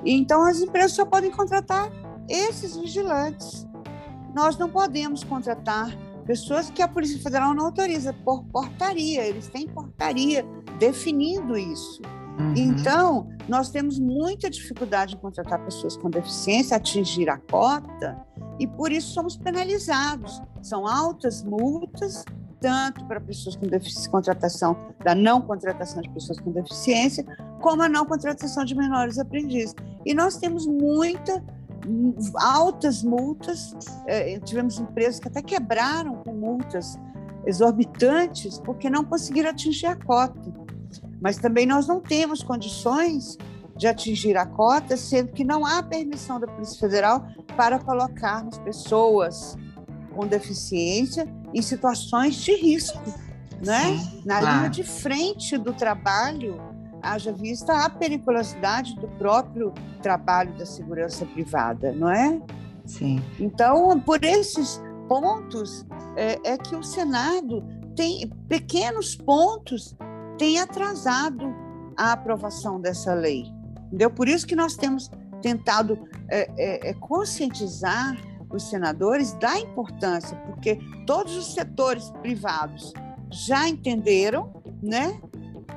Então, 0.05 0.43
as 0.45 0.61
empresas 0.61 0.93
só 0.93 1.05
podem 1.05 1.31
contratar 1.31 1.91
esses 2.29 2.77
vigilantes. 2.77 3.67
Nós 4.35 4.57
não 4.57 4.71
podemos 4.71 5.25
contratar 5.25 5.91
pessoas 6.25 6.71
que 6.71 6.81
a 6.81 6.89
Polícia 6.89 7.21
Federal 7.21 7.53
não 7.55 7.67
autoriza 7.67 8.13
por 8.13 8.45
portaria, 8.45 9.27
eles 9.27 9.49
têm 9.49 9.67
portaria 9.67 10.47
definindo 10.79 11.59
isso. 11.59 12.01
Uhum. 12.41 12.55
Então, 12.57 13.29
nós 13.49 13.71
temos 13.71 13.99
muita 13.99 14.49
dificuldade 14.49 15.15
em 15.15 15.19
contratar 15.19 15.63
pessoas 15.65 15.97
com 15.97 16.09
deficiência, 16.09 16.77
atingir 16.77 17.29
a 17.29 17.37
cota, 17.37 18.19
e 18.59 18.67
por 18.67 18.91
isso 18.91 19.13
somos 19.13 19.37
penalizados. 19.37 20.41
São 20.63 20.87
altas 20.87 21.43
multas, 21.43 22.25
tanto 22.61 23.05
para 23.07 23.21
pessoas 23.21 23.57
com 23.57 23.67
deficiência, 23.67 24.11
contratação 24.11 24.77
da 25.03 25.15
não 25.15 25.41
contratação 25.41 26.03
de 26.03 26.11
pessoas 26.11 26.39
com 26.41 26.51
deficiência, 26.51 27.25
como 27.61 27.83
a 27.83 27.89
não 27.89 28.05
contratação 28.05 28.65
de 28.65 28.75
menores 28.75 29.19
aprendizes. 29.19 29.75
E 30.05 30.15
nós 30.15 30.37
temos 30.37 30.67
muita 30.67 31.43
altas 32.37 33.03
multas, 33.03 33.75
é, 34.07 34.39
tivemos 34.41 34.79
empresas 34.79 35.19
que 35.19 35.29
até 35.29 35.43
quebraram 35.43 36.17
com 36.17 36.33
multas 36.33 36.99
exorbitantes 37.47 38.59
porque 38.59 38.91
não 38.91 39.05
conseguiram 39.05 39.51
atingir 39.51 39.87
a 39.87 39.97
cota. 39.97 40.53
Mas 41.21 41.37
também 41.37 41.67
nós 41.67 41.87
não 41.87 42.01
temos 42.01 42.43
condições 42.43 43.37
de 43.77 43.87
atingir 43.87 44.37
a 44.37 44.45
cota, 44.45 44.97
sendo 44.97 45.33
que 45.33 45.45
não 45.45 45.65
há 45.65 45.83
permissão 45.83 46.39
da 46.39 46.47
Polícia 46.47 46.79
Federal 46.79 47.27
para 47.57 47.79
colocarmos 47.79 48.59
pessoas 48.59 49.57
com 50.15 50.27
deficiência 50.27 51.27
em 51.55 51.63
situações 51.63 52.37
de 52.37 52.55
risco, 52.55 53.03
né? 53.65 53.97
Sim, 53.97 54.23
Na 54.25 54.41
claro. 54.41 54.57
linha 54.59 54.71
de 54.71 54.83
frente 54.83 55.57
do 55.57 55.73
trabalho, 55.73 56.61
haja 57.03 57.33
vista 57.33 57.85
a 57.85 57.89
periculosidade 57.89 58.95
do 58.97 59.09
próprio 59.09 59.73
trabalho 60.03 60.57
da 60.59 60.67
segurança 60.67 61.25
privada, 61.25 61.93
não 61.93 62.11
é? 62.11 62.41
Sim. 62.85 63.23
Então, 63.39 63.99
por 64.01 64.23
esses 64.25 64.81
pontos 65.09 65.87
é, 66.17 66.39
é 66.45 66.59
que 66.59 66.77
o 66.77 66.83
Senado 66.83 67.65
tem 67.97 68.29
pequenos 68.49 69.17
pontos 69.17 69.97
tem 70.41 70.59
atrasado 70.59 71.55
a 71.95 72.13
aprovação 72.13 72.81
dessa 72.81 73.13
lei. 73.13 73.45
Entendeu? 73.89 74.11
Por 74.11 74.27
isso 74.27 74.47
que 74.47 74.57
nós 74.57 74.75
temos 74.75 75.11
tentado 75.43 75.99
é, 76.31 76.51
é, 76.57 76.89
é, 76.89 76.95
conscientizar 76.95 78.17
os 78.51 78.63
senadores 78.71 79.35
da 79.35 79.59
importância, 79.61 80.35
porque 80.47 80.79
todos 81.07 81.37
os 81.37 81.53
setores 81.53 82.11
privados 82.23 82.95
já 83.31 83.69
entenderam 83.69 84.51
né, 84.83 85.21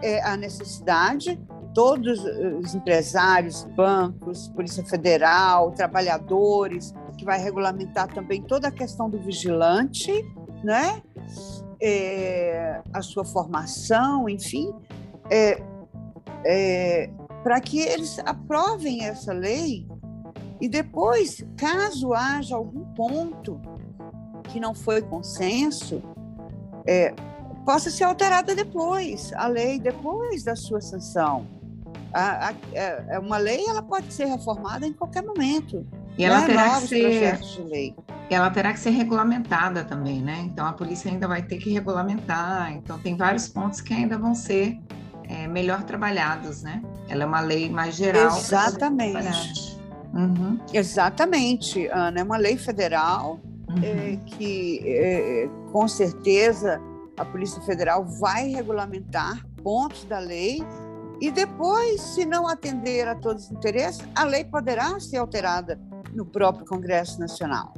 é, 0.01 0.23
a 0.23 0.37
necessidade, 0.37 1.37
todos 1.75 2.23
os 2.23 2.73
empresários, 2.73 3.65
bancos, 3.75 4.47
Polícia 4.47 4.85
Federal, 4.85 5.71
trabalhadores, 5.71 6.93
que 7.17 7.25
vai 7.25 7.37
regulamentar 7.37 8.07
também 8.07 8.41
toda 8.41 8.69
a 8.69 8.71
questão 8.71 9.09
do 9.09 9.19
vigilante, 9.19 10.09
né? 10.63 11.01
É, 11.81 12.81
a 12.93 13.01
sua 13.01 13.25
formação, 13.25 14.29
enfim, 14.29 14.73
é, 15.29 15.61
é, 16.45 17.09
para 17.43 17.59
que 17.59 17.79
eles 17.79 18.19
aprovem 18.19 19.05
essa 19.05 19.33
lei 19.33 19.85
e 20.61 20.69
depois, 20.69 21.43
caso 21.57 22.13
haja 22.13 22.55
algum 22.55 22.85
ponto 22.93 23.59
que 24.43 24.59
não 24.59 24.73
foi 24.73 25.01
consenso, 25.01 26.01
é, 26.87 27.13
possa 27.65 27.89
ser 27.89 28.03
alterada 28.03 28.55
depois, 28.55 29.33
a 29.33 29.47
lei 29.47 29.79
depois 29.79 30.43
da 30.43 30.55
sua 30.55 30.79
sanção. 30.79 31.45
A, 32.13 32.47
a, 32.47 32.49
a, 32.49 32.53
é, 32.75 33.19
uma 33.19 33.37
lei 33.37 33.65
ela 33.67 33.81
pode 33.81 34.13
ser 34.13 34.25
reformada 34.25 34.85
em 34.85 34.93
qualquer 34.93 35.23
momento. 35.23 35.85
E 36.17 36.23
ela 36.23 36.45
terá 36.45 36.79
que 36.79 36.87
ser 36.87 37.39
ela 38.29 38.49
terá 38.49 38.73
que 38.73 38.79
ser 38.79 38.91
regulamentada 38.91 39.83
também, 39.83 40.21
né? 40.21 40.41
Então 40.45 40.65
a 40.65 40.73
polícia 40.73 41.11
ainda 41.11 41.27
vai 41.27 41.41
ter 41.41 41.57
que 41.57 41.71
regulamentar. 41.71 42.73
Então 42.73 42.97
tem 42.97 43.15
vários 43.15 43.47
pontos 43.47 43.81
que 43.81 43.93
ainda 43.93 44.17
vão 44.17 44.33
ser 44.33 44.79
é, 45.25 45.47
melhor 45.47 45.83
trabalhados, 45.83 46.63
né? 46.63 46.81
Ela 47.07 47.23
é 47.23 47.25
uma 47.25 47.41
lei 47.41 47.69
mais 47.69 47.95
geral. 47.95 48.35
Exatamente. 48.37 49.79
Uhum. 50.13 50.59
Exatamente, 50.71 51.87
Ana. 51.87 52.19
É 52.19 52.23
uma 52.23 52.37
lei 52.37 52.57
federal 52.57 53.39
uhum. 53.69 53.83
é, 53.83 54.17
que, 54.25 54.81
é, 54.85 55.49
com 55.71 55.87
certeza, 55.87 56.81
a 57.17 57.25
Polícia 57.25 57.61
Federal 57.61 58.05
vai 58.05 58.47
regulamentar 58.47 59.45
pontos 59.63 60.05
da 60.05 60.19
lei 60.19 60.63
e 61.21 61.31
depois, 61.31 62.01
se 62.01 62.25
não 62.25 62.47
atender 62.47 63.07
a 63.07 63.15
todos 63.15 63.45
os 63.45 63.51
interesses, 63.51 64.05
a 64.15 64.23
lei 64.23 64.43
poderá 64.43 64.99
ser 64.99 65.17
alterada 65.17 65.79
no 66.11 66.25
próprio 66.25 66.65
Congresso 66.65 67.19
Nacional. 67.19 67.73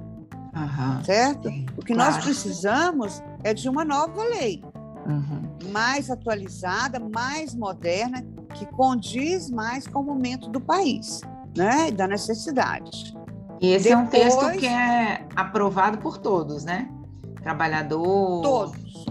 Uhum. 0.55 1.03
Certo? 1.03 1.49
O 1.77 1.83
que 1.83 1.93
claro. 1.93 2.13
nós 2.13 2.23
precisamos 2.23 3.21
é 3.43 3.53
de 3.53 3.67
uma 3.67 3.83
nova 3.83 4.23
lei 4.23 4.63
uhum. 5.05 5.71
mais 5.71 6.09
atualizada, 6.09 6.99
mais 6.99 7.53
moderna, 7.53 8.25
que 8.53 8.65
condiz 8.67 9.49
mais 9.49 9.88
com 9.88 9.99
o 9.99 10.03
momento 10.03 10.49
do 10.49 10.59
país, 10.59 11.21
né? 11.55 11.89
E 11.89 11.91
da 11.91 12.07
necessidade. 12.07 13.15
E 13.61 13.71
esse 13.71 13.89
Depois, 13.89 13.93
é 13.93 13.97
um 13.97 14.07
texto 14.07 14.59
que 14.59 14.67
é 14.67 15.25
aprovado 15.35 15.97
por 15.97 16.17
todos, 16.17 16.63
né? 16.63 16.89
Trabalhador, 17.41 18.41
todos, 18.41 19.05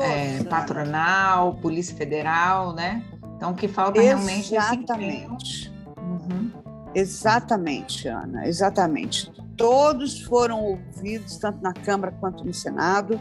é, 0.00 0.38
todos 0.38 0.48
patronal, 0.48 1.54
Polícia 1.56 1.94
Federal, 1.96 2.72
né? 2.72 3.04
Então 3.36 3.52
o 3.52 3.54
que 3.54 3.68
falta 3.68 4.00
realmente 4.00 4.54
é 4.54 4.58
Exatamente. 4.58 5.72
Uhum. 5.98 6.63
Exatamente, 6.94 8.08
Ana, 8.08 8.46
exatamente. 8.46 9.32
Todos 9.56 10.20
foram 10.22 10.62
ouvidos, 10.62 11.36
tanto 11.38 11.62
na 11.62 11.72
Câmara 11.72 12.12
quanto 12.20 12.44
no 12.44 12.54
Senado 12.54 13.20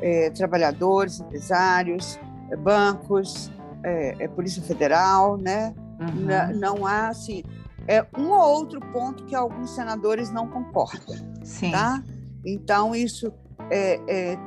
é, 0.00 0.30
trabalhadores, 0.30 1.20
empresários, 1.20 2.18
é, 2.50 2.56
bancos, 2.56 3.50
é, 3.82 4.28
Polícia 4.28 4.62
Federal, 4.62 5.36
né? 5.36 5.74
Uhum. 6.00 6.58
Não 6.58 6.86
há, 6.86 7.08
assim, 7.08 7.42
é 7.86 8.06
um 8.16 8.30
ou 8.30 8.40
outro 8.40 8.80
ponto 8.92 9.24
que 9.24 9.34
alguns 9.34 9.70
senadores 9.70 10.30
não 10.30 10.46
concordam, 10.46 11.16
Sim. 11.42 11.72
tá? 11.72 12.02
Então, 12.44 12.94
isso 12.94 13.32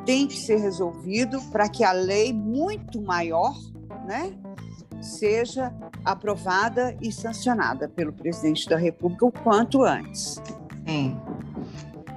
tem 0.05 0.25
que 0.25 0.35
ser 0.35 0.57
resolvido 0.57 1.39
para 1.51 1.69
que 1.69 1.83
a 1.83 1.91
lei 1.91 2.33
muito 2.33 3.01
maior, 3.01 3.53
né? 4.07 4.33
Seja 5.01 5.73
aprovada 6.05 6.95
e 7.01 7.11
sancionada 7.11 7.89
pelo 7.89 8.13
presidente 8.13 8.67
da 8.69 8.77
República 8.77 9.25
o 9.25 9.31
quanto 9.31 9.83
antes. 9.83 10.41
Sim. 10.87 11.19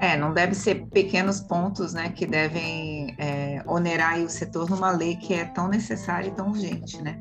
É, 0.01 0.16
não 0.16 0.35
deve 0.35 0.55
ser 0.55 0.87
pequenos 0.87 1.40
pontos 1.40 1.94
né, 1.94 2.11
que 2.11 2.27
devem 2.27 3.14
é, 3.18 3.62
onerar 3.66 4.18
o 4.18 4.29
setor 4.29 4.68
numa 4.68 4.90
lei 4.90 5.16
que 5.16 5.33
é 5.33 5.44
tão 5.44 5.68
necessária 5.68 6.29
e 6.29 6.31
tão 6.31 6.49
urgente, 6.49 7.01
né? 7.01 7.18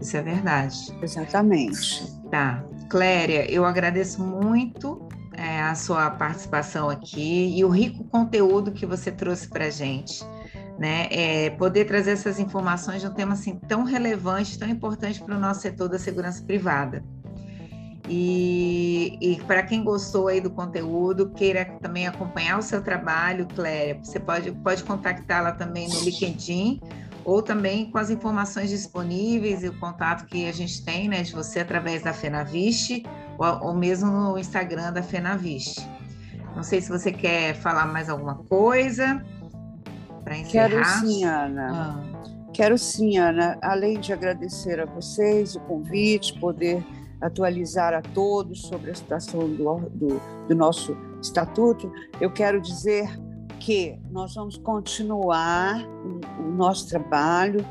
Isso 0.00 0.16
é 0.16 0.22
verdade. 0.22 0.94
Exatamente. 1.00 2.04
Tá. 2.30 2.62
Cléria, 2.90 3.50
eu 3.50 3.64
agradeço 3.64 4.22
muito 4.22 5.08
é, 5.32 5.62
a 5.62 5.74
sua 5.74 6.10
participação 6.10 6.90
aqui 6.90 7.56
e 7.56 7.64
o 7.64 7.68
rico 7.68 8.04
conteúdo 8.04 8.72
que 8.72 8.84
você 8.84 9.10
trouxe 9.10 9.48
para 9.48 9.66
a 9.66 9.70
gente. 9.70 10.24
Né, 10.78 11.08
é, 11.10 11.50
poder 11.50 11.86
trazer 11.86 12.12
essas 12.12 12.38
informações 12.38 13.00
de 13.00 13.08
um 13.08 13.12
tema 13.12 13.32
assim 13.32 13.56
tão 13.56 13.82
relevante, 13.82 14.56
tão 14.56 14.68
importante 14.68 15.20
para 15.20 15.36
o 15.36 15.40
nosso 15.40 15.62
setor 15.62 15.88
da 15.88 15.98
segurança 15.98 16.40
privada. 16.44 17.02
E, 18.08 19.18
e 19.20 19.36
para 19.42 19.62
quem 19.62 19.84
gostou 19.84 20.28
aí 20.28 20.40
do 20.40 20.50
conteúdo, 20.50 21.28
queira 21.30 21.64
também 21.82 22.06
acompanhar 22.06 22.58
o 22.58 22.62
seu 22.62 22.82
trabalho, 22.82 23.46
Cléria, 23.54 23.98
você 24.02 24.18
pode, 24.18 24.50
pode 24.52 24.82
contactá-la 24.84 25.52
também 25.52 25.88
no 25.88 26.00
LinkedIn 26.00 26.80
ou 27.24 27.42
também 27.42 27.90
com 27.90 27.98
as 27.98 28.08
informações 28.08 28.70
disponíveis 28.70 29.62
e 29.62 29.68
o 29.68 29.78
contato 29.78 30.26
que 30.26 30.48
a 30.48 30.52
gente 30.52 30.82
tem 30.82 31.08
né, 31.08 31.22
de 31.22 31.34
você 31.34 31.60
através 31.60 32.02
da 32.02 32.14
Fenaviste 32.14 33.04
ou, 33.36 33.66
ou 33.68 33.74
mesmo 33.74 34.10
no 34.10 34.38
Instagram 34.38 34.92
da 34.92 35.02
Fenaviste. 35.02 35.86
Não 36.56 36.62
sei 36.62 36.80
se 36.80 36.88
você 36.88 37.12
quer 37.12 37.54
falar 37.54 37.86
mais 37.86 38.08
alguma 38.08 38.36
coisa 38.36 39.22
para 40.28 40.36
encerrar. 40.36 40.68
Quero 40.68 40.84
sim, 41.00 41.24
Ana. 41.24 41.70
Ah. 41.72 42.50
Quero 42.52 42.78
sim, 42.78 43.18
Ana. 43.18 43.58
Além 43.62 43.98
de 43.98 44.12
agradecer 44.12 44.78
a 44.78 44.84
vocês 44.84 45.56
o 45.56 45.60
convite, 45.60 46.38
poder 46.38 46.84
atualizar 47.20 47.94
a 47.94 48.02
todos 48.02 48.62
sobre 48.62 48.90
a 48.90 48.94
situação 48.94 49.48
do, 49.48 49.76
do, 49.90 50.20
do 50.46 50.54
nosso 50.54 50.96
estatuto, 51.20 51.90
eu 52.20 52.30
quero 52.30 52.60
dizer 52.60 53.08
que 53.58 53.98
nós 54.10 54.34
vamos 54.34 54.56
continuar 54.56 55.84
o 56.38 56.48
nosso 56.52 56.88
trabalho, 56.88 57.64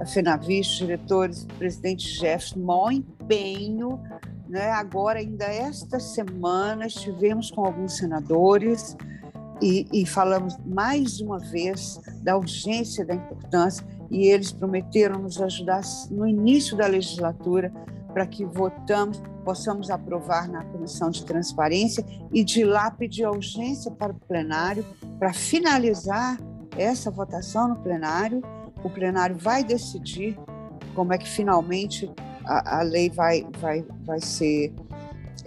a 0.00 0.06
FENAVIS, 0.06 0.66
diretores, 0.68 1.46
presidente 1.58 2.08
Jefferson, 2.08 2.60
maior 2.60 2.92
empenho. 2.92 4.00
Né? 4.48 4.70
Agora, 4.70 5.18
ainda 5.18 5.44
esta 5.44 6.00
semana, 6.00 6.86
estivemos 6.86 7.50
com 7.50 7.66
alguns 7.66 7.98
senadores 7.98 8.96
e, 9.64 9.88
e 9.90 10.04
falamos 10.04 10.58
mais 10.66 11.20
uma 11.20 11.38
vez 11.38 11.98
da 12.22 12.36
urgência, 12.36 13.02
da 13.02 13.14
importância, 13.14 13.82
e 14.10 14.26
eles 14.26 14.52
prometeram 14.52 15.18
nos 15.18 15.40
ajudar 15.40 15.80
no 16.10 16.26
início 16.26 16.76
da 16.76 16.86
legislatura 16.86 17.72
para 18.12 18.26
que 18.26 18.44
votamos, 18.44 19.22
possamos 19.42 19.90
aprovar 19.90 20.46
na 20.48 20.62
Comissão 20.66 21.08
de 21.08 21.24
Transparência 21.24 22.04
e 22.30 22.44
de 22.44 22.62
lá 22.62 22.90
pedir 22.90 23.26
urgência 23.26 23.90
para 23.90 24.12
o 24.12 24.14
plenário 24.28 24.84
para 25.18 25.32
finalizar 25.32 26.38
essa 26.76 27.10
votação 27.10 27.68
no 27.68 27.76
plenário. 27.76 28.42
O 28.84 28.90
plenário 28.90 29.34
vai 29.36 29.64
decidir 29.64 30.38
como 30.94 31.14
é 31.14 31.18
que 31.18 31.28
finalmente 31.28 32.12
a, 32.44 32.80
a 32.80 32.82
lei 32.82 33.08
vai, 33.08 33.46
vai, 33.58 33.82
vai 34.04 34.20
ser 34.20 34.74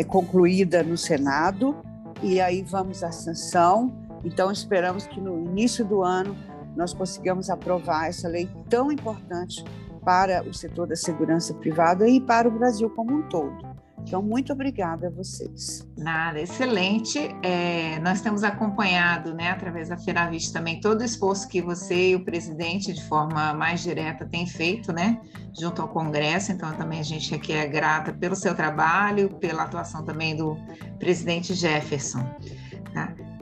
concluída 0.07 0.81
no 0.81 0.97
Senado 0.97 1.75
e 2.23 2.41
aí 2.41 2.63
vamos 2.63 3.03
à 3.03 3.11
sanção. 3.11 4.06
Então 4.23 4.51
esperamos 4.51 5.07
que 5.07 5.19
no 5.21 5.45
início 5.45 5.85
do 5.85 6.03
ano 6.03 6.35
nós 6.75 6.93
consigamos 6.93 7.49
aprovar 7.49 8.07
essa 8.07 8.27
lei 8.27 8.49
tão 8.69 8.91
importante 8.91 9.63
para 10.03 10.41
o 10.47 10.53
setor 10.53 10.87
da 10.87 10.95
segurança 10.95 11.53
privada 11.53 12.07
e 12.07 12.21
para 12.21 12.47
o 12.47 12.51
Brasil 12.51 12.89
como 12.89 13.13
um 13.13 13.27
todo. 13.27 13.77
Então, 14.07 14.21
muito 14.21 14.53
obrigada 14.53 15.07
a 15.07 15.09
vocês. 15.09 15.85
Nada, 15.97 16.39
excelente. 16.39 17.19
É, 17.43 17.99
nós 17.99 18.21
temos 18.21 18.41
acompanhado, 18.41 19.33
né, 19.33 19.49
através 19.49 19.89
da 19.89 19.97
Feravist 19.97 20.53
também, 20.53 20.79
todo 20.79 21.01
o 21.01 21.03
esforço 21.03 21.45
que 21.49 21.61
você 21.61 22.11
e 22.11 22.15
o 22.15 22.23
presidente, 22.23 22.93
de 22.93 23.03
forma 23.03 23.53
mais 23.53 23.81
direta, 23.81 24.25
têm 24.25 24.47
feito, 24.47 24.93
né, 24.93 25.19
junto 25.59 25.81
ao 25.81 25.89
Congresso. 25.89 26.53
Então, 26.53 26.71
também 26.77 27.01
a 27.01 27.03
gente 27.03 27.35
aqui 27.35 27.51
é 27.51 27.67
grata 27.67 28.13
pelo 28.13 28.35
seu 28.35 28.55
trabalho, 28.55 29.29
pela 29.41 29.63
atuação 29.63 30.05
também 30.05 30.37
do 30.37 30.55
presidente 30.97 31.53
Jefferson. 31.53 32.23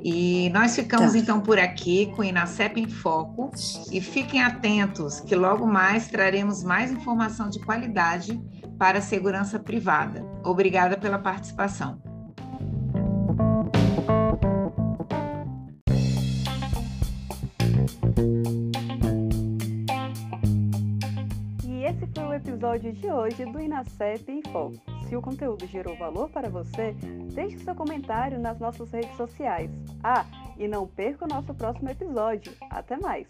E 0.08 0.52
nós 0.52 0.76
ficamos 0.76 1.14
tá. 1.14 1.18
então 1.18 1.42
por 1.42 1.58
aqui 1.58 2.12
com 2.16 2.22
o 2.22 2.24
Inacep 2.24 2.80
em 2.80 2.88
Foco 2.88 3.50
e 3.92 4.00
fiquem 4.00 4.40
atentos 4.40 5.20
que 5.20 5.36
logo 5.36 5.66
mais 5.66 6.08
traremos 6.08 6.64
mais 6.64 6.92
informação 6.92 7.50
de 7.50 7.60
qualidade 7.60 8.40
para 8.78 9.00
a 9.00 9.02
segurança 9.02 9.58
privada. 9.58 10.24
Obrigada 10.44 10.96
pela 10.96 11.18
participação. 11.18 12.00
E 21.64 21.84
esse 21.84 22.06
foi 22.14 22.26
o 22.26 22.34
episódio 22.36 22.94
de 22.94 23.08
hoje 23.08 23.44
do 23.46 23.60
Inacep 23.60 24.32
em 24.32 24.44
Foco. 24.52 24.95
Se 25.08 25.16
o 25.16 25.22
conteúdo 25.22 25.68
gerou 25.68 25.96
valor 25.96 26.30
para 26.30 26.50
você, 26.50 26.96
deixe 27.34 27.60
seu 27.60 27.76
comentário 27.76 28.40
nas 28.40 28.60
nossas 28.60 28.92
redes 28.92 29.16
sociais. 29.16 29.70
Ah, 30.04 30.26
e 30.58 30.68
não 30.68 30.88
perca 30.88 31.26
o 31.26 31.28
nosso 31.28 31.54
próximo 31.54 31.90
episódio. 31.90 32.54
Até 32.70 32.98
mais! 32.98 33.28